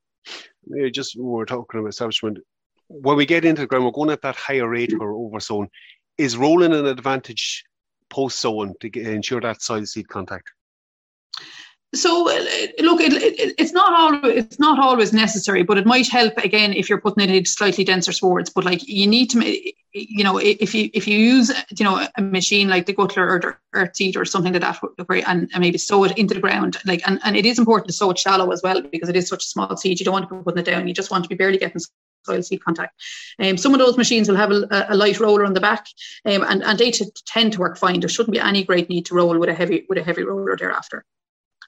Yeah, 0.68 0.90
just 0.90 1.16
we're 1.18 1.46
talking 1.46 1.80
about 1.80 1.90
establishment. 1.90 2.40
When 2.88 3.18
we 3.18 3.26
get 3.26 3.46
into 3.46 3.62
the 3.62 3.68
ground, 3.68 3.86
we're 3.86 3.92
going 3.92 4.12
at 4.12 4.22
that 4.22 4.36
higher 4.36 4.68
rate 4.68 4.92
for 4.92 5.14
oversown. 5.14 5.70
Is 6.18 6.38
rolling 6.38 6.74
an 6.74 6.86
advantage 6.86 7.64
post 8.10 8.40
sowing 8.40 8.76
to 8.82 8.90
get, 8.90 9.08
ensure 9.08 9.42
that 9.42 9.62
soil 9.62 9.86
seed 9.86 10.08
contact? 10.08 10.52
So 11.96 12.30
uh, 12.30 12.46
look 12.82 13.02
it, 13.02 13.14
it, 13.14 13.56
it's 13.58 13.72
not 13.72 13.94
always 13.94 14.46
it's 14.46 14.60
not 14.60 14.78
always 14.78 15.12
necessary 15.12 15.64
but 15.64 15.80
it 15.80 15.88
might 15.88 16.08
help 16.08 16.38
again 16.38 16.72
if 16.72 16.88
you're 16.88 17.02
putting 17.02 17.28
it 17.28 17.36
in 17.36 17.46
slightly 17.46 17.84
denser 17.84 18.12
swards 18.12 18.52
but 18.52 18.64
like 18.64 18.88
you 18.88 19.08
need 19.08 19.32
to 19.32 19.40
you 19.94 20.24
know 20.24 20.38
if 20.38 20.76
you 20.76 20.92
if 20.94 21.08
you 21.08 21.18
use 21.18 21.52
you 21.76 21.84
know 21.84 22.08
a 22.16 22.22
machine 22.22 22.70
like 22.70 22.86
the 22.86 22.94
guttler 22.94 23.28
or 23.28 23.40
the 23.40 23.56
earth 23.74 23.96
seed 23.96 24.16
or 24.16 24.24
something 24.24 24.54
like 24.54 24.62
that 24.62 24.80
and, 25.26 25.50
and 25.52 25.62
maybe 25.62 25.80
sow 25.80 26.04
it 26.04 26.16
into 26.16 26.36
the 26.36 26.40
ground 26.40 26.78
like 26.86 27.02
and, 27.08 27.20
and 27.24 27.36
it 27.36 27.44
is 27.44 27.58
important 27.58 27.88
to 27.88 27.94
sow 27.94 28.12
it 28.12 28.20
shallow 28.20 28.52
as 28.52 28.62
well 28.62 28.84
because 28.84 29.10
it 29.10 29.16
is 29.16 29.28
such 29.28 29.44
a 29.44 29.48
small 29.48 29.76
seed 29.76 30.00
you 30.00 30.06
don't 30.06 30.14
want 30.14 30.30
to 30.30 30.36
be 30.36 30.44
putting 30.44 30.60
it 30.60 30.66
down 30.66 30.88
you 30.88 30.94
just 30.94 31.10
want 31.10 31.24
to 31.24 31.30
be 31.30 31.34
barely 31.36 31.58
getting 31.58 31.82
soil 32.26 32.44
seed 32.44 32.64
contact. 32.64 33.02
Um, 33.40 33.58
some 33.58 33.74
of 33.74 33.80
those 33.80 33.98
machines 33.98 34.28
will 34.28 34.36
have 34.36 34.52
a, 34.52 34.88
a 34.90 34.96
light 34.96 35.20
roller 35.20 35.46
on 35.46 35.54
the 35.54 35.62
back, 35.62 35.88
um, 36.26 36.44
and, 36.44 36.62
and 36.64 36.78
they 36.78 36.92
t- 36.92 37.10
tend 37.26 37.54
to 37.54 37.60
work 37.60 37.78
fine. 37.78 38.02
There 38.02 38.10
shouldn't 38.10 38.34
be 38.34 38.40
any 38.40 38.64
great 38.64 38.90
need 38.90 39.06
to 39.08 39.16
roll 39.16 39.40
with 39.40 39.50
a 39.50 39.54
heavy 39.54 39.86
with 39.88 39.98
a 39.98 40.04
heavy 40.04 40.24
roller 40.24 40.58
thereafter. 40.58 41.06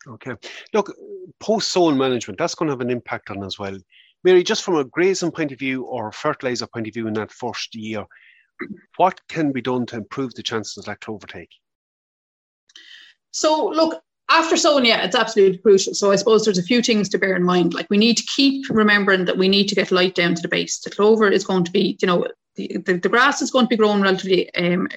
Okay. 0.07 0.33
Look, 0.73 0.93
post 1.39 1.71
soil 1.71 1.93
management, 1.93 2.39
that's 2.39 2.55
going 2.55 2.67
to 2.67 2.73
have 2.73 2.81
an 2.81 2.89
impact 2.89 3.29
on 3.29 3.43
as 3.43 3.59
well. 3.59 3.77
Mary, 4.23 4.43
just 4.43 4.63
from 4.63 4.75
a 4.75 4.83
grazing 4.83 5.31
point 5.31 5.51
of 5.51 5.59
view 5.59 5.83
or 5.83 6.11
fertilizer 6.11 6.67
point 6.67 6.87
of 6.87 6.93
view 6.93 7.07
in 7.07 7.13
that 7.13 7.31
first 7.31 7.75
year, 7.75 8.05
what 8.97 9.19
can 9.27 9.51
be 9.51 9.61
done 9.61 9.85
to 9.87 9.97
improve 9.97 10.33
the 10.33 10.43
chances 10.43 10.77
of 10.77 10.85
that 10.85 11.01
clover 11.01 11.27
take? 11.27 11.49
So, 13.31 13.67
look, 13.67 14.01
after 14.29 14.55
sowing, 14.55 14.85
yeah, 14.85 15.03
it's 15.03 15.15
absolutely 15.15 15.57
crucial. 15.57 15.93
So 15.93 16.11
I 16.11 16.15
suppose 16.15 16.45
there's 16.45 16.57
a 16.57 16.63
few 16.63 16.81
things 16.81 17.09
to 17.09 17.17
bear 17.17 17.35
in 17.35 17.43
mind. 17.43 17.73
Like 17.73 17.87
we 17.89 17.97
need 17.97 18.17
to 18.17 18.23
keep 18.35 18.69
remembering 18.69 19.25
that 19.25 19.37
we 19.37 19.49
need 19.49 19.67
to 19.67 19.75
get 19.75 19.91
light 19.91 20.15
down 20.15 20.35
to 20.35 20.41
the 20.41 20.47
base. 20.47 20.79
The 20.79 20.89
clover 20.89 21.29
is 21.29 21.45
going 21.45 21.65
to 21.65 21.71
be, 21.71 21.97
you 22.01 22.07
know, 22.07 22.27
the, 22.55 22.77
the, 22.85 22.97
the 22.97 23.09
grass 23.09 23.41
is 23.41 23.51
going 23.51 23.65
to 23.65 23.69
be 23.69 23.77
growing 23.77 24.01
relatively 24.01 24.53
um, 24.55 24.87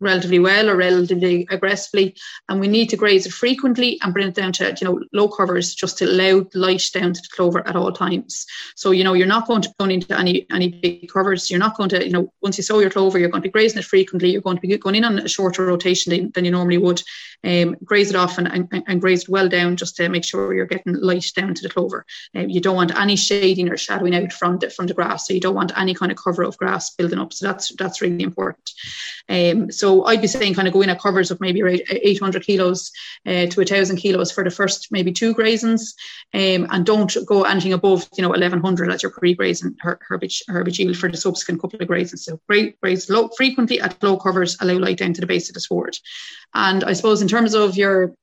relatively 0.00 0.38
well 0.38 0.68
or 0.68 0.76
relatively 0.76 1.46
aggressively 1.50 2.14
and 2.48 2.60
we 2.60 2.68
need 2.68 2.88
to 2.90 2.96
graze 2.96 3.26
it 3.26 3.32
frequently 3.32 3.98
and 4.02 4.12
bring 4.12 4.28
it 4.28 4.34
down 4.34 4.52
to 4.52 4.74
you 4.80 4.86
know 4.86 5.00
low 5.12 5.28
covers 5.28 5.74
just 5.74 5.98
to 5.98 6.04
allow 6.04 6.46
light 6.54 6.84
down 6.92 7.12
to 7.12 7.20
the 7.20 7.28
clover 7.34 7.66
at 7.66 7.76
all 7.76 7.92
times. 7.92 8.46
So 8.76 8.90
you 8.90 9.04
know 9.04 9.14
you're 9.14 9.26
not 9.26 9.46
going 9.46 9.62
to 9.62 9.74
go 9.78 9.86
into 9.86 10.18
any 10.18 10.46
any 10.50 10.68
big 10.68 11.08
covers. 11.08 11.50
You're 11.50 11.60
not 11.60 11.76
going 11.76 11.88
to 11.90 12.04
you 12.04 12.12
know 12.12 12.32
once 12.42 12.56
you 12.56 12.62
sow 12.62 12.80
your 12.80 12.90
clover 12.90 13.18
you're 13.18 13.30
going 13.30 13.42
to 13.42 13.48
be 13.48 13.52
grazing 13.52 13.78
it 13.78 13.84
frequently. 13.84 14.30
You're 14.30 14.42
going 14.42 14.56
to 14.56 14.66
be 14.66 14.76
going 14.76 14.96
in 14.96 15.04
on 15.04 15.18
a 15.18 15.28
shorter 15.28 15.66
rotation 15.66 16.10
than, 16.10 16.30
than 16.32 16.44
you 16.44 16.50
normally 16.50 16.78
would 16.78 17.02
um, 17.44 17.76
graze 17.84 18.10
it 18.10 18.16
off 18.16 18.38
and, 18.38 18.48
and, 18.48 18.84
and 18.86 19.00
graze 19.00 19.22
it 19.22 19.28
well 19.28 19.48
down 19.48 19.76
just 19.76 19.96
to 19.96 20.08
make 20.08 20.24
sure 20.24 20.54
you're 20.54 20.66
getting 20.66 20.94
light 20.94 21.30
down 21.36 21.54
to 21.54 21.62
the 21.62 21.68
clover. 21.68 22.06
Um, 22.34 22.48
you 22.48 22.60
don't 22.60 22.76
want 22.76 22.96
any 22.96 23.16
shading 23.16 23.68
or 23.68 23.76
shadowing 23.76 24.14
out 24.14 24.32
from 24.32 24.58
the 24.58 24.70
from 24.70 24.86
the 24.86 24.94
grass. 24.94 25.26
So 25.26 25.34
you 25.34 25.40
don't 25.40 25.54
want 25.54 25.76
any 25.76 25.94
kind 25.94 26.10
of 26.10 26.18
cover 26.18 26.42
of 26.42 26.56
grass 26.56 26.94
building 26.94 27.18
up. 27.18 27.32
So 27.32 27.46
that's 27.46 27.74
that's 27.76 28.00
really 28.00 28.22
important. 28.22 28.70
Um, 29.28 29.70
so 29.70 29.83
So 29.84 30.02
I'd 30.06 30.22
be 30.22 30.28
saying 30.28 30.54
kind 30.54 30.66
of 30.66 30.72
go 30.72 30.80
in 30.80 30.88
at 30.88 30.98
covers 30.98 31.30
of 31.30 31.42
maybe 31.42 31.60
800 31.60 32.42
kilos 32.42 32.90
uh, 33.26 33.44
to 33.44 33.60
1,000 33.60 33.98
kilos 33.98 34.32
for 34.32 34.42
the 34.42 34.50
first 34.50 34.88
maybe 34.90 35.12
two 35.12 35.34
grazings, 35.34 35.92
um, 36.32 36.66
and 36.70 36.86
don't 36.86 37.14
go 37.26 37.42
anything 37.42 37.74
above 37.74 38.08
you 38.16 38.22
know 38.22 38.30
1,100 38.30 38.90
as 38.90 39.02
your 39.02 39.12
pre-grazing 39.12 39.76
her, 39.80 40.00
herbage, 40.08 40.42
herbage 40.48 40.78
yield 40.78 40.96
for 40.96 41.10
the 41.10 41.18
subsequent 41.18 41.60
couple 41.60 41.82
of 41.82 41.86
grazings. 41.86 42.24
So 42.24 42.40
graze 42.48 43.10
low 43.10 43.28
frequently 43.36 43.78
at 43.78 44.02
low 44.02 44.16
covers, 44.16 44.56
allow 44.58 44.78
light 44.78 44.96
down 44.96 45.12
to 45.12 45.20
the 45.20 45.26
base 45.26 45.50
of 45.50 45.54
the 45.54 45.60
sward. 45.60 45.98
And 46.54 46.82
I 46.82 46.94
suppose 46.94 47.20
in 47.20 47.28
terms 47.28 47.52
of 47.52 47.76
your 47.76 48.14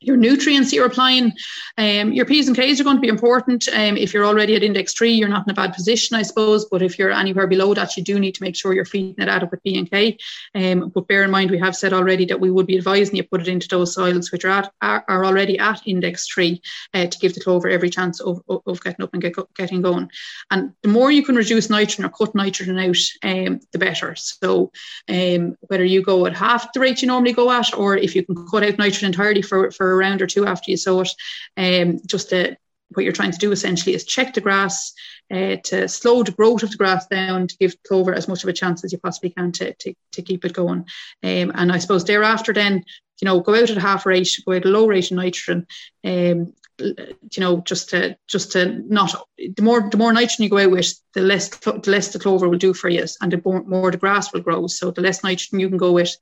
your 0.00 0.16
nutrients 0.16 0.72
you're 0.72 0.86
applying. 0.86 1.32
Um, 1.76 2.12
your 2.12 2.24
P's 2.24 2.46
and 2.46 2.56
K's 2.56 2.80
are 2.80 2.84
going 2.84 2.96
to 2.96 3.00
be 3.00 3.08
important. 3.08 3.68
Um, 3.68 3.96
if 3.96 4.12
you're 4.14 4.24
already 4.24 4.54
at 4.54 4.62
index 4.62 4.92
three, 4.92 5.12
you're 5.12 5.28
not 5.28 5.46
in 5.46 5.50
a 5.50 5.54
bad 5.54 5.72
position, 5.72 6.16
I 6.16 6.22
suppose. 6.22 6.66
But 6.66 6.82
if 6.82 6.98
you're 6.98 7.10
anywhere 7.10 7.46
below 7.46 7.74
that, 7.74 7.96
you 7.96 8.04
do 8.04 8.18
need 8.18 8.34
to 8.36 8.42
make 8.42 8.56
sure 8.56 8.72
you're 8.72 8.84
feeding 8.84 9.14
it 9.18 9.28
adequate 9.28 9.62
P 9.64 9.78
and 9.78 9.90
K. 9.90 10.16
Um, 10.54 10.90
but 10.94 11.08
bear 11.08 11.24
in 11.24 11.30
mind, 11.30 11.50
we 11.50 11.58
have 11.58 11.76
said 11.76 11.92
already 11.92 12.24
that 12.26 12.40
we 12.40 12.50
would 12.50 12.66
be 12.66 12.78
advising 12.78 13.16
you 13.16 13.24
put 13.24 13.40
it 13.40 13.48
into 13.48 13.68
those 13.68 13.94
soils 13.94 14.30
which 14.30 14.44
are 14.44 14.50
at 14.50 14.72
are, 14.82 15.04
are 15.08 15.24
already 15.24 15.58
at 15.58 15.86
index 15.86 16.28
three 16.28 16.62
uh, 16.94 17.06
to 17.06 17.18
give 17.18 17.34
the 17.34 17.40
clover 17.40 17.68
every 17.68 17.90
chance 17.90 18.20
of, 18.20 18.40
of, 18.48 18.62
of 18.66 18.82
getting 18.82 19.04
up 19.04 19.12
and 19.12 19.22
get, 19.22 19.34
getting 19.56 19.82
going. 19.82 20.08
And 20.50 20.72
the 20.82 20.88
more 20.88 21.10
you 21.10 21.24
can 21.24 21.34
reduce 21.36 21.70
nitrogen 21.70 22.04
or 22.04 22.10
cut 22.10 22.34
nitrogen 22.34 22.78
out, 22.78 22.96
um, 23.22 23.60
the 23.72 23.78
better. 23.78 24.14
So 24.16 24.72
um, 25.08 25.56
whether 25.62 25.84
you 25.84 26.02
go 26.02 26.26
at 26.26 26.36
half 26.36 26.72
the 26.72 26.80
rate 26.80 27.02
you 27.02 27.08
normally 27.08 27.32
go 27.32 27.50
at, 27.50 27.76
or 27.76 27.96
if 27.96 28.14
you 28.14 28.24
can 28.24 28.46
cut 28.46 28.62
out 28.62 28.78
nitrogen 28.78 29.08
entirely 29.08 29.42
for, 29.42 29.70
for 29.70 29.87
a 29.90 29.96
round 29.96 30.22
or 30.22 30.26
two 30.26 30.46
after 30.46 30.70
you 30.70 30.76
sow 30.76 31.00
it. 31.00 31.10
Um, 31.56 32.00
just 32.06 32.30
to, 32.30 32.56
what 32.90 33.04
you're 33.04 33.12
trying 33.12 33.32
to 33.32 33.38
do 33.38 33.52
essentially 33.52 33.94
is 33.94 34.04
check 34.04 34.34
the 34.34 34.40
grass 34.40 34.92
uh, 35.30 35.56
to 35.64 35.88
slow 35.88 36.22
the 36.22 36.32
growth 36.32 36.62
of 36.62 36.70
the 36.70 36.76
grass 36.76 37.06
down 37.06 37.46
to 37.46 37.56
give 37.58 37.82
clover 37.86 38.14
as 38.14 38.28
much 38.28 38.42
of 38.42 38.48
a 38.48 38.52
chance 38.52 38.82
as 38.84 38.92
you 38.92 38.98
possibly 38.98 39.30
can 39.30 39.52
to, 39.52 39.74
to, 39.74 39.94
to 40.12 40.22
keep 40.22 40.44
it 40.44 40.54
going. 40.54 40.86
Um, 41.22 41.52
and 41.54 41.70
I 41.70 41.78
suppose 41.78 42.04
thereafter, 42.04 42.52
then 42.52 42.84
you 43.20 43.26
know, 43.26 43.40
go 43.40 43.54
out 43.54 43.70
at 43.70 43.78
half 43.78 44.06
rate, 44.06 44.30
go 44.46 44.52
at 44.52 44.64
a 44.64 44.68
low 44.68 44.86
rate 44.86 45.10
of 45.10 45.16
nitrogen. 45.16 45.66
Um, 46.04 46.54
you 46.78 47.40
know, 47.40 47.60
just 47.60 47.90
to 47.90 48.16
just 48.26 48.52
to 48.52 48.82
not 48.88 49.14
the 49.36 49.62
more 49.62 49.88
the 49.90 49.96
more 49.96 50.12
nitrogen 50.12 50.44
you 50.44 50.50
go 50.50 50.58
out 50.58 50.70
with, 50.70 50.92
the 51.14 51.20
less 51.20 51.48
the 51.48 51.82
less 51.86 52.12
the 52.12 52.18
clover 52.18 52.48
will 52.48 52.58
do 52.58 52.74
for 52.74 52.88
you, 52.88 53.04
and 53.20 53.32
the 53.32 53.42
more, 53.44 53.62
more 53.64 53.90
the 53.90 53.96
grass 53.96 54.32
will 54.32 54.40
grow. 54.40 54.66
So 54.66 54.90
the 54.90 55.00
less 55.00 55.22
nitrogen 55.22 55.60
you 55.60 55.68
can 55.68 55.78
go 55.78 55.92
with, 55.92 56.16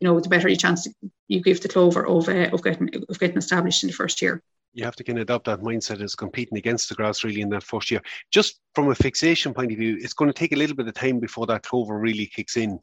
you 0.00 0.08
know, 0.08 0.18
the 0.20 0.28
better 0.28 0.48
your 0.48 0.56
chance 0.56 0.86
you 1.28 1.40
give 1.40 1.60
the 1.60 1.68
clover 1.68 2.06
of 2.06 2.28
uh, 2.28 2.50
of 2.52 2.62
getting 2.62 2.90
of 3.08 3.18
getting 3.18 3.38
established 3.38 3.82
in 3.82 3.88
the 3.88 3.94
first 3.94 4.20
year. 4.22 4.42
You 4.74 4.84
have 4.84 4.96
to 4.96 5.04
kind 5.04 5.18
of 5.18 5.22
adopt 5.22 5.44
that 5.46 5.60
mindset 5.60 6.02
as 6.02 6.14
competing 6.14 6.56
against 6.56 6.88
the 6.88 6.94
grass 6.94 7.24
really 7.24 7.42
in 7.42 7.50
that 7.50 7.62
first 7.62 7.90
year. 7.90 8.00
Just 8.30 8.58
from 8.74 8.90
a 8.90 8.94
fixation 8.94 9.52
point 9.52 9.70
of 9.70 9.78
view, 9.78 9.98
it's 10.00 10.14
going 10.14 10.30
to 10.30 10.38
take 10.38 10.52
a 10.52 10.56
little 10.56 10.76
bit 10.76 10.88
of 10.88 10.94
time 10.94 11.20
before 11.20 11.46
that 11.46 11.62
clover 11.62 11.98
really 11.98 12.26
kicks 12.26 12.56
in. 12.56 12.78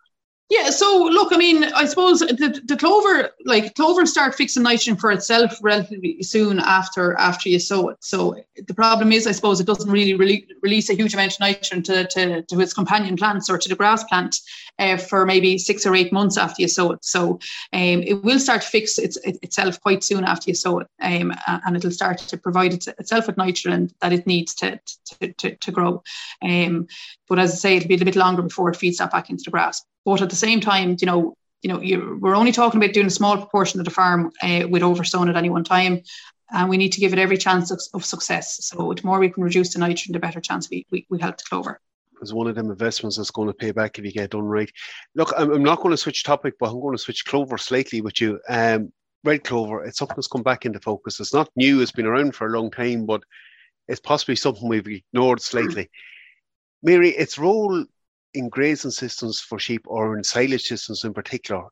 Yeah, 0.49 0.71
so 0.71 1.07
look, 1.11 1.31
I 1.31 1.37
mean, 1.37 1.63
I 1.63 1.85
suppose 1.85 2.21
the, 2.21 2.59
the 2.65 2.75
clover, 2.75 3.29
like 3.45 3.75
clover, 3.75 4.07
start 4.07 4.33
fixing 4.33 4.63
nitrogen 4.63 4.95
for 4.95 5.11
itself 5.11 5.59
relatively 5.61 6.23
soon 6.23 6.59
after 6.59 7.13
after 7.19 7.49
you 7.49 7.59
sow 7.59 7.89
it. 7.89 7.97
So 7.99 8.35
the 8.65 8.73
problem 8.73 9.11
is, 9.11 9.27
I 9.27 9.31
suppose, 9.31 9.59
it 9.59 9.67
doesn't 9.67 9.91
really 9.91 10.15
re- 10.15 10.47
release 10.63 10.89
a 10.89 10.95
huge 10.95 11.13
amount 11.13 11.33
of 11.33 11.39
nitrogen 11.39 11.83
to, 11.83 12.07
to, 12.07 12.41
to 12.41 12.59
its 12.61 12.73
companion 12.73 13.15
plants 13.15 13.47
or 13.47 13.59
to 13.59 13.69
the 13.69 13.75
grass 13.75 14.03
plant 14.05 14.37
uh, 14.79 14.97
for 14.97 15.23
maybe 15.23 15.59
six 15.59 15.85
or 15.85 15.93
eight 15.93 16.11
months 16.11 16.35
after 16.35 16.63
you 16.63 16.67
sow 16.67 16.93
it. 16.93 17.05
So 17.05 17.33
um, 17.71 18.01
it 18.01 18.23
will 18.23 18.39
start 18.39 18.63
to 18.63 18.67
fix 18.67 18.97
its, 18.97 19.17
it, 19.17 19.37
itself 19.43 19.79
quite 19.79 20.03
soon 20.03 20.23
after 20.23 20.49
you 20.49 20.55
sow 20.55 20.79
it, 20.79 20.87
um, 20.99 21.31
and 21.45 21.77
it'll 21.77 21.91
start 21.91 22.17
to 22.17 22.37
provide 22.37 22.73
it, 22.73 22.87
itself 22.87 23.27
with 23.27 23.37
nitrogen 23.37 23.91
that 24.01 24.13
it 24.13 24.25
needs 24.25 24.55
to 24.55 24.79
to, 25.19 25.33
to, 25.33 25.55
to 25.55 25.71
grow. 25.71 26.01
Um, 26.41 26.87
but 27.27 27.37
as 27.37 27.51
I 27.51 27.55
say, 27.55 27.77
it'll 27.77 27.89
be 27.89 28.01
a 28.01 28.05
bit 28.05 28.15
longer 28.15 28.41
before 28.41 28.71
it 28.71 28.77
feeds 28.77 28.97
that 28.97 29.11
back 29.11 29.29
into 29.29 29.43
the 29.43 29.51
grass. 29.51 29.85
But 30.09 30.23
at 30.23 30.31
the 30.31 30.35
same 30.35 30.59
time, 30.59 30.97
you 30.99 31.05
know, 31.05 31.37
you 31.61 31.69
know, 31.69 32.17
we're 32.19 32.35
only 32.35 32.51
talking 32.51 32.81
about 32.81 32.95
doing 32.95 33.05
a 33.05 33.11
small 33.11 33.37
proportion 33.37 33.79
of 33.79 33.85
the 33.85 33.91
farm 33.91 34.31
uh, 34.41 34.65
with 34.67 34.81
oversown 34.81 35.29
at 35.29 35.35
any 35.35 35.51
one 35.51 35.63
time, 35.63 36.01
and 36.51 36.67
we 36.67 36.77
need 36.77 36.93
to 36.93 36.99
give 36.99 37.13
it 37.13 37.19
every 37.19 37.37
chance 37.37 37.69
of, 37.69 37.79
of, 37.93 38.03
success. 38.03 38.65
So 38.65 38.91
the 38.91 39.05
more 39.05 39.19
we 39.19 39.29
can 39.29 39.43
reduce 39.43 39.73
the 39.73 39.79
nitrogen, 39.79 40.13
the 40.13 40.19
better 40.19 40.41
chance 40.41 40.67
we, 40.67 40.87
we, 40.89 41.05
we 41.11 41.19
help 41.19 41.37
the 41.37 41.43
clover. 41.47 41.79
It's 42.23 42.33
one 42.33 42.47
of 42.47 42.55
them 42.55 42.71
investments 42.71 43.17
that's 43.17 43.29
going 43.29 43.49
to 43.49 43.53
pay 43.53 43.69
back 43.69 43.99
if 43.99 44.05
you 44.05 44.11
get 44.11 44.31
done 44.31 44.45
right. 44.45 44.71
Look, 45.13 45.31
I'm, 45.37 45.51
I'm 45.51 45.63
not 45.63 45.77
going 45.77 45.91
to 45.91 45.97
switch 45.97 46.23
topic, 46.23 46.55
but 46.59 46.71
I'm 46.71 46.81
going 46.81 46.97
to 46.97 47.03
switch 47.03 47.23
clover 47.25 47.59
slightly 47.59 48.01
with 48.01 48.19
you. 48.19 48.39
Um, 48.49 48.91
red 49.23 49.43
clover, 49.43 49.83
it's 49.83 49.99
something 49.99 50.15
that's 50.15 50.25
come 50.25 50.41
back 50.41 50.65
into 50.65 50.79
focus. 50.79 51.19
It's 51.19 51.35
not 51.35 51.51
new, 51.55 51.81
it's 51.81 51.91
been 51.91 52.07
around 52.07 52.33
for 52.33 52.47
a 52.47 52.59
long 52.59 52.71
time, 52.71 53.05
but 53.05 53.21
it's 53.87 54.01
possibly 54.01 54.37
something 54.37 54.67
we've 54.67 54.87
ignored 54.87 55.39
slightly. 55.39 55.91
Mary, 56.81 57.09
its 57.09 57.37
role 57.37 57.85
in 58.33 58.49
grazing 58.49 58.91
systems 58.91 59.39
for 59.39 59.59
sheep 59.59 59.81
or 59.85 60.17
in 60.17 60.23
silage 60.23 60.63
systems 60.63 61.03
in 61.03 61.13
particular? 61.13 61.65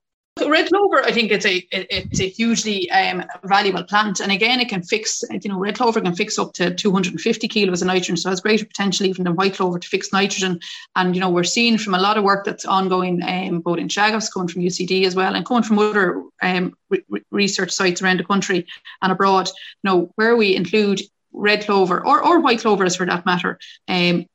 Red 0.46 0.70
clover, 0.70 1.04
I 1.04 1.12
think 1.12 1.32
it's 1.32 1.46
a 1.46 1.68
it's 1.72 2.20
a 2.20 2.30
hugely 2.30 2.90
um, 2.92 3.24
valuable 3.44 3.84
plant, 3.84 4.20
and 4.20 4.32
again, 4.32 4.60
it 4.60 4.70
can 4.70 4.84
fix. 4.84 5.24
You 5.32 5.50
know, 5.50 5.58
red 5.58 5.76
clover 5.76 6.00
can 6.00 6.16
fix 6.16 6.38
up 6.38 6.54
to 6.54 6.74
250 6.74 7.48
kilos 7.48 7.82
of 7.82 7.88
nitrogen, 7.88 8.18
so 8.18 8.30
it 8.30 8.34
has 8.34 8.42
greater 8.42 8.66
potential 8.66 9.08
even 9.08 9.24
than 9.24 9.36
white 9.36 9.56
clover 9.56 9.80
to 9.80 9.88
fix 9.88 10.14
nitrogen. 10.14 10.60
And 10.96 11.16
you 11.16 11.22
know, 11.22 11.30
we're 11.30 11.44
seeing 11.44 11.80
from 11.80 11.96
a 11.96 12.00
lot 12.00 12.18
of 12.18 12.24
work 12.24 12.46
that's 12.46 12.66
ongoing, 12.66 13.24
um, 13.24 13.62
both 13.62 13.80
in 13.80 13.88
Teagasc, 13.88 14.32
coming 14.32 14.48
from 14.48 14.62
UCD 14.62 15.06
as 15.06 15.16
well, 15.16 15.34
and 15.34 15.46
coming 15.46 15.64
from 15.64 15.80
other 15.80 16.24
um, 16.44 16.76
re- 16.90 17.04
research 17.32 17.72
sites 17.72 18.04
around 18.04 18.20
the 18.20 18.24
country 18.24 18.68
and 19.02 19.12
abroad. 19.12 19.48
You 19.48 19.90
know, 19.90 20.12
where 20.16 20.36
we 20.36 20.56
include 20.56 21.02
red 21.34 21.64
clover 21.66 22.06
or, 22.06 22.24
or 22.24 22.42
white 22.42 22.60
clovers 22.60 22.96
for 22.96 23.06
that 23.06 23.26
matter 23.26 23.60
um, 23.88 24.26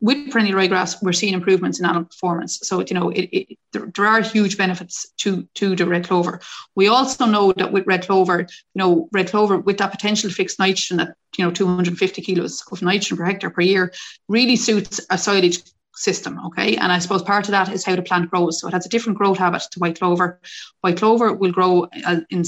with 0.00 0.30
perennial 0.30 0.56
ryegrass, 0.56 1.02
we're 1.02 1.12
seeing 1.12 1.34
improvements 1.34 1.80
in 1.80 1.84
animal 1.84 2.04
performance. 2.04 2.60
So, 2.62 2.80
you 2.80 2.94
know, 2.94 3.10
it, 3.10 3.28
it, 3.32 3.58
there, 3.72 3.90
there, 3.94 4.06
are 4.06 4.20
huge 4.20 4.56
benefits 4.56 5.10
to, 5.18 5.48
to 5.54 5.74
the 5.74 5.86
red 5.86 6.06
clover. 6.06 6.40
We 6.76 6.88
also 6.88 7.26
know 7.26 7.52
that 7.52 7.72
with 7.72 7.86
red 7.86 8.06
clover, 8.06 8.40
you 8.40 8.46
know, 8.76 9.08
red 9.12 9.28
clover 9.28 9.58
with 9.58 9.78
that 9.78 9.90
potential 9.90 10.30
fixed 10.30 10.58
nitrogen 10.58 11.00
at, 11.00 11.16
you 11.36 11.44
know, 11.44 11.50
250 11.50 12.22
kilos 12.22 12.62
of 12.70 12.82
nitrogen 12.82 13.16
per 13.16 13.24
hectare 13.24 13.50
per 13.50 13.60
year 13.60 13.92
really 14.28 14.56
suits 14.56 15.00
a 15.10 15.18
silage 15.18 15.62
system. 15.94 16.38
Okay. 16.46 16.76
And 16.76 16.92
I 16.92 17.00
suppose 17.00 17.22
part 17.22 17.46
of 17.46 17.50
that 17.50 17.72
is 17.72 17.84
how 17.84 17.96
the 17.96 18.02
plant 18.02 18.30
grows. 18.30 18.60
So 18.60 18.68
it 18.68 18.74
has 18.74 18.86
a 18.86 18.88
different 18.88 19.18
growth 19.18 19.38
habit 19.38 19.62
to 19.72 19.80
white 19.80 19.98
clover. 19.98 20.40
White 20.80 20.98
clover 20.98 21.32
will 21.32 21.52
grow 21.52 21.88
uh, 22.06 22.20
in, 22.30 22.44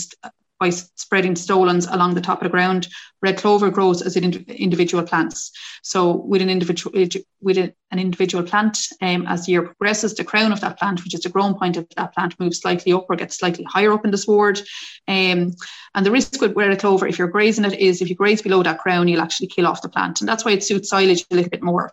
by 0.61 0.71
spreading 0.71 1.35
stolons 1.35 1.87
along 1.87 2.15
the 2.15 2.21
top 2.21 2.41
of 2.41 2.45
the 2.45 2.51
ground. 2.51 2.87
Red 3.23 3.39
clover 3.39 3.71
grows 3.71 4.03
as 4.03 4.17
individual 4.17 5.03
plants. 5.03 5.51
So 5.83 6.17
with 6.17 6.43
an 6.43 6.51
individual 6.51 6.93
with 7.41 7.59
an 7.59 7.99
individual 7.99 8.45
plant, 8.45 8.79
um, 9.01 9.27
as 9.27 9.47
the 9.47 9.53
year 9.53 9.63
progresses, 9.63 10.15
the 10.15 10.25
crown 10.25 10.53
of 10.53 10.61
that 10.61 10.79
plant, 10.79 11.03
which 11.03 11.15
is 11.15 11.23
the 11.23 11.31
growing 11.31 11.55
point 11.55 11.79
of 11.79 11.89
that 11.97 12.15
plant, 12.15 12.39
moves 12.39 12.61
slightly 12.61 12.93
up 12.93 13.07
or 13.09 13.17
gets 13.17 13.39
slightly 13.39 13.65
higher 13.65 13.93
up 13.93 14.05
in 14.05 14.11
the 14.11 14.19
sward. 14.19 14.61
Um, 15.09 15.55
and 15.95 16.07
the 16.07 16.11
risk 16.11 16.41
with 16.41 16.55
red 16.55 16.79
clover, 16.79 17.07
if 17.07 17.19
you're 17.19 17.29
grazing 17.29 17.65
it, 17.65 17.79
is 17.79 18.03
if 18.03 18.11
you 18.11 18.15
graze 18.15 18.43
below 18.43 18.63
that 18.63 18.79
crown, 18.79 19.09
you'll 19.09 19.23
actually 19.23 19.49
kill 19.49 19.67
off 19.67 19.83
the 19.83 19.89
plant. 19.89 20.21
And 20.21 20.29
that's 20.29 20.45
why 20.45 20.53
it 20.53 20.63
suits 20.63 20.91
silage 20.91 21.25
a 21.31 21.35
little 21.35 21.51
bit 21.51 21.63
more 21.63 21.93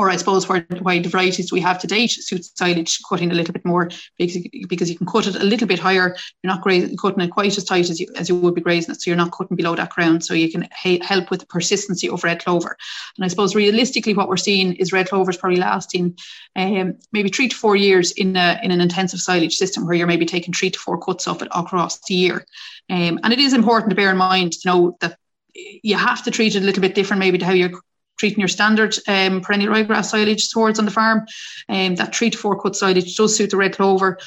or 0.00 0.08
I 0.08 0.16
suppose 0.16 0.48
why, 0.48 0.60
why 0.80 0.98
the 0.98 1.10
varieties 1.10 1.52
we 1.52 1.60
have 1.60 1.78
to 1.80 1.86
date 1.86 2.12
suits 2.12 2.52
silage 2.54 3.00
cutting 3.06 3.30
a 3.30 3.34
little 3.34 3.52
bit 3.52 3.66
more 3.66 3.90
because, 4.16 4.38
because 4.66 4.88
you 4.88 4.96
can 4.96 5.06
cut 5.06 5.26
it 5.26 5.36
a 5.36 5.44
little 5.44 5.68
bit 5.68 5.78
higher. 5.78 6.16
You're 6.42 6.54
not 6.54 6.62
grazing, 6.62 6.96
cutting 6.96 7.20
it 7.20 7.30
quite 7.30 7.58
as 7.58 7.64
tight 7.64 7.90
as 7.90 8.00
you, 8.00 8.06
as 8.16 8.26
you 8.26 8.34
would 8.36 8.54
be 8.54 8.62
grazing 8.62 8.94
it. 8.94 9.02
So 9.02 9.10
you're 9.10 9.18
not 9.18 9.30
cutting 9.30 9.58
below 9.58 9.76
that 9.76 9.90
crown. 9.90 10.22
So 10.22 10.32
you 10.32 10.50
can 10.50 10.66
ha- 10.72 11.02
help 11.02 11.30
with 11.30 11.40
the 11.40 11.46
persistency 11.46 12.08
of 12.08 12.24
red 12.24 12.42
clover. 12.42 12.78
And 13.18 13.26
I 13.26 13.28
suppose 13.28 13.54
realistically, 13.54 14.14
what 14.14 14.30
we're 14.30 14.38
seeing 14.38 14.72
is 14.76 14.90
red 14.90 15.10
clover 15.10 15.32
is 15.32 15.36
probably 15.36 15.58
lasting 15.58 16.16
um, 16.56 16.96
maybe 17.12 17.28
three 17.28 17.48
to 17.48 17.56
four 17.56 17.76
years 17.76 18.12
in, 18.12 18.36
a, 18.36 18.58
in 18.62 18.70
an 18.70 18.80
intensive 18.80 19.20
silage 19.20 19.56
system 19.56 19.84
where 19.84 19.96
you're 19.96 20.06
maybe 20.06 20.24
taking 20.24 20.54
three 20.54 20.70
to 20.70 20.78
four 20.78 20.98
cuts 20.98 21.28
of 21.28 21.42
it 21.42 21.48
across 21.54 22.00
the 22.06 22.14
year. 22.14 22.46
Um, 22.88 23.20
and 23.22 23.34
it 23.34 23.38
is 23.38 23.52
important 23.52 23.90
to 23.90 23.96
bear 23.96 24.12
in 24.12 24.16
mind, 24.16 24.54
you 24.64 24.70
know, 24.70 24.96
that 25.02 25.18
you 25.54 25.96
have 25.96 26.22
to 26.22 26.30
treat 26.30 26.56
it 26.56 26.62
a 26.62 26.64
little 26.64 26.80
bit 26.80 26.94
different 26.94 27.20
maybe 27.20 27.36
to 27.36 27.44
how 27.44 27.52
you're 27.52 27.82
treating 28.18 28.38
your 28.38 28.48
standard 28.48 28.94
um, 29.08 29.40
perennial 29.40 29.72
ryegrass 29.72 30.06
silage 30.06 30.44
swards 30.44 30.78
on 30.78 30.84
the 30.84 30.90
farm. 30.90 31.26
Um, 31.68 31.94
that 31.96 32.14
three 32.14 32.30
to 32.30 32.38
four 32.38 32.60
cut 32.60 32.76
silage 32.76 33.16
does 33.16 33.36
suit 33.36 33.50
the 33.50 33.56
red 33.56 33.74
clover. 33.74 34.18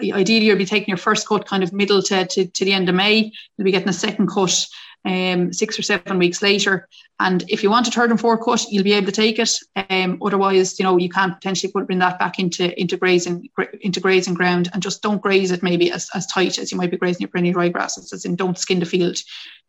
Ideally, 0.00 0.46
you'll 0.46 0.58
be 0.58 0.66
taking 0.66 0.88
your 0.88 0.98
first 0.98 1.26
cut 1.26 1.46
kind 1.46 1.62
of 1.62 1.72
middle 1.72 2.02
to, 2.02 2.26
to, 2.26 2.46
to 2.46 2.64
the 2.64 2.74
end 2.74 2.88
of 2.88 2.94
May. 2.94 3.32
You'll 3.56 3.64
be 3.64 3.72
getting 3.72 3.88
a 3.88 3.94
second 3.94 4.26
cut 4.26 4.66
um, 5.04 5.52
six 5.52 5.78
or 5.78 5.82
seven 5.82 6.18
weeks 6.18 6.42
later. 6.42 6.88
And 7.18 7.44
if 7.48 7.62
you 7.62 7.70
want 7.70 7.88
a 7.88 7.90
third 7.90 8.10
and 8.10 8.20
fourth 8.20 8.44
cut, 8.44 8.66
you'll 8.70 8.84
be 8.84 8.92
able 8.92 9.06
to 9.06 9.12
take 9.12 9.38
it. 9.38 9.50
Um, 9.88 10.18
otherwise, 10.24 10.78
you 10.78 10.84
know, 10.84 10.96
you 10.96 11.08
can't 11.08 11.34
potentially 11.34 11.72
put, 11.72 11.86
bring 11.86 12.00
that 12.00 12.18
back 12.18 12.38
into 12.38 12.78
into 12.80 12.96
grazing 12.96 13.48
into 13.80 14.00
grazing 14.00 14.34
ground 14.34 14.68
and 14.72 14.82
just 14.82 15.02
don't 15.02 15.22
graze 15.22 15.50
it 15.50 15.62
maybe 15.62 15.90
as, 15.90 16.08
as 16.14 16.26
tight 16.26 16.58
as 16.58 16.70
you 16.70 16.78
might 16.78 16.90
be 16.90 16.96
grazing 16.96 17.20
your 17.20 17.28
perennial 17.28 17.54
ryegrasses, 17.54 18.12
as 18.12 18.24
in 18.24 18.36
don't 18.36 18.58
skin 18.58 18.80
the 18.80 18.86
field. 18.86 19.18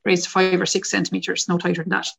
Graze 0.04 0.24
to 0.24 0.30
five 0.30 0.60
or 0.60 0.66
six 0.66 0.90
centimetres, 0.90 1.48
no 1.48 1.58
tighter 1.58 1.84
than 1.84 1.92
that 1.92 2.10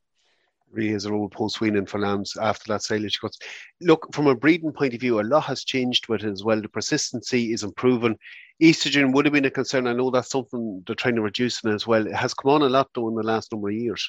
a 0.76 1.10
rule 1.10 1.28
post 1.28 1.60
weaning 1.60 1.86
for 1.86 2.00
lambs 2.00 2.36
after 2.40 2.72
that 2.72 2.82
silage 2.82 3.20
cuts. 3.20 3.38
Look, 3.80 4.08
from 4.14 4.26
a 4.26 4.34
breeding 4.34 4.72
point 4.72 4.94
of 4.94 5.00
view, 5.00 5.20
a 5.20 5.22
lot 5.22 5.44
has 5.44 5.64
changed 5.64 6.08
with 6.08 6.24
it 6.24 6.30
as 6.30 6.44
well. 6.44 6.60
The 6.60 6.68
persistency 6.68 7.52
is 7.52 7.62
improving. 7.62 8.18
Estrogen 8.62 9.12
would 9.12 9.24
have 9.26 9.32
been 9.34 9.44
a 9.44 9.50
concern. 9.50 9.86
I 9.86 9.92
know 9.92 10.10
that's 10.10 10.30
something 10.30 10.82
they're 10.86 10.94
trying 10.94 11.16
to 11.16 11.22
reduce 11.22 11.62
in 11.64 11.72
as 11.72 11.86
well. 11.86 12.06
It 12.06 12.14
has 12.14 12.34
come 12.34 12.52
on 12.52 12.62
a 12.62 12.68
lot 12.68 12.88
though 12.94 13.08
in 13.08 13.14
the 13.14 13.22
last 13.22 13.52
number 13.52 13.68
of 13.68 13.74
years. 13.74 14.08